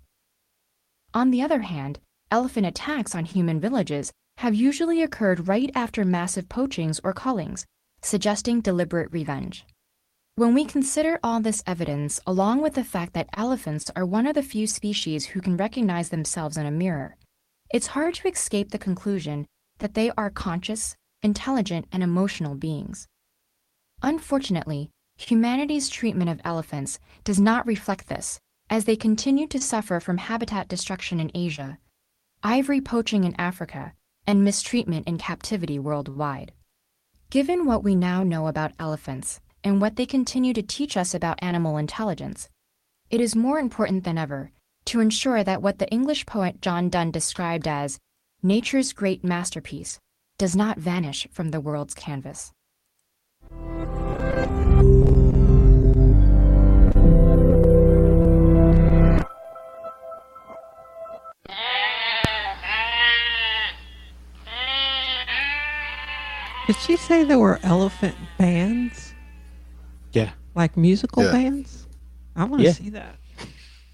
[1.13, 1.99] On the other hand,
[2.31, 7.67] elephant attacks on human villages have usually occurred right after massive poachings or cullings,
[8.01, 9.67] suggesting deliberate revenge.
[10.37, 14.35] When we consider all this evidence, along with the fact that elephants are one of
[14.35, 17.17] the few species who can recognize themselves in a mirror,
[17.73, 19.47] it's hard to escape the conclusion
[19.79, 23.07] that they are conscious, intelligent, and emotional beings.
[24.03, 30.19] Unfortunately, humanity's treatment of elephants does not reflect this, as they continue to suffer from
[30.19, 31.79] habitat destruction in Asia,
[32.43, 33.93] ivory poaching in Africa,
[34.27, 36.51] and mistreatment in captivity worldwide.
[37.31, 41.43] Given what we now know about elephants and what they continue to teach us about
[41.43, 42.51] animal intelligence,
[43.09, 44.53] it is more important than ever
[44.85, 47.99] to ensure that what the English poet John Donne described as
[48.43, 49.99] nature's great masterpiece
[50.37, 52.53] does not vanish from the world's canvas.
[66.67, 69.14] Did she say there were elephant bands?
[70.15, 70.31] Yeah.
[70.55, 71.33] Like musical Yeah.
[71.33, 71.87] bands?
[72.37, 72.73] I want to Yeah.
[72.73, 73.19] see that.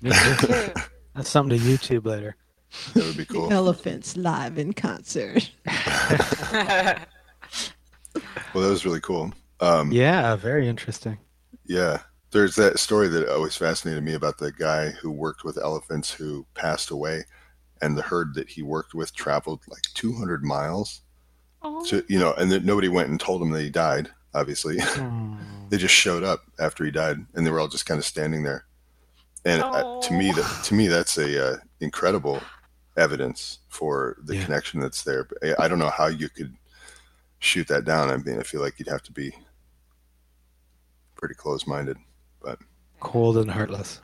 [1.14, 2.36] That's something to YouTube later.
[2.94, 3.52] That would be cool.
[3.52, 5.50] Elephants live in concert.
[8.52, 9.32] Well, that was really cool.
[9.60, 11.18] Um, Yeah, very interesting.
[11.64, 12.00] Yeah.
[12.32, 16.44] There's that story that always fascinated me about the guy who worked with elephants who
[16.54, 17.24] passed away,
[17.82, 21.02] and the herd that he worked with traveled like 200 miles.
[21.62, 21.84] Oh.
[21.86, 24.10] To, you know, and that nobody went and told him that he died.
[24.34, 24.78] Obviously,
[25.70, 28.42] they just showed up after he died, and they were all just kind of standing
[28.42, 28.64] there.
[29.44, 32.40] And uh, to me, that to me, that's a uh, incredible
[32.96, 34.44] evidence for the Yeah.
[34.44, 35.24] connection that's there.
[35.24, 36.54] But I- I don't know how you could
[37.38, 38.10] shoot that down.
[38.10, 39.32] I mean, I feel like you'd have to be
[41.16, 41.96] pretty close-minded.
[42.42, 42.58] But
[43.00, 44.00] cold and heartless.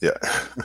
[0.00, 0.16] Yeah.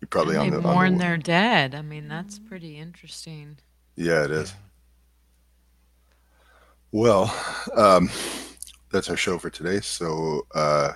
[0.00, 1.74] You're probably And on they the, on mourn the their dead.
[1.74, 3.58] I mean, that's pretty interesting.
[3.96, 4.54] Yeah, it is.
[6.94, 7.24] Well,
[7.74, 8.08] um,
[8.92, 9.80] that's our show for today.
[9.80, 10.92] So uh,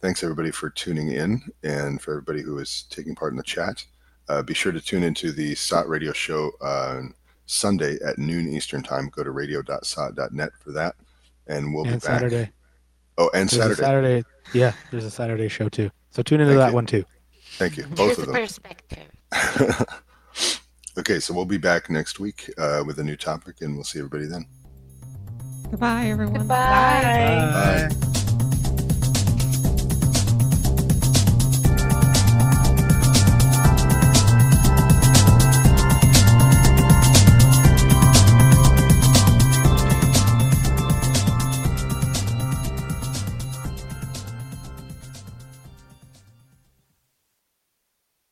[0.00, 3.84] thanks everybody for tuning in and for everybody who is taking part in the chat.
[4.30, 7.12] Uh, be sure to tune into the SOTT radio show on
[7.44, 9.10] Sunday at noon Eastern time.
[9.10, 10.94] Go to radio.sott.net for that.
[11.48, 12.18] And we'll and be back.
[12.20, 12.50] Saturday.
[13.18, 13.82] Oh, and There's Saturday.
[13.82, 14.24] Saturday.
[14.54, 15.90] Yeah, there's a Saturday show too.
[16.12, 16.74] So tune into Thank that you.
[16.74, 17.04] one too.
[17.58, 17.84] Thank you.
[17.88, 18.40] Both Here's of the them.
[18.40, 19.86] perspective.
[20.98, 23.98] okay, so we'll be back next week uh, with a new topic, and we'll see
[23.98, 24.46] everybody then.
[25.70, 26.46] Goodbye, everyone.
[26.48, 27.88] Bye.
[27.90, 28.09] Bye.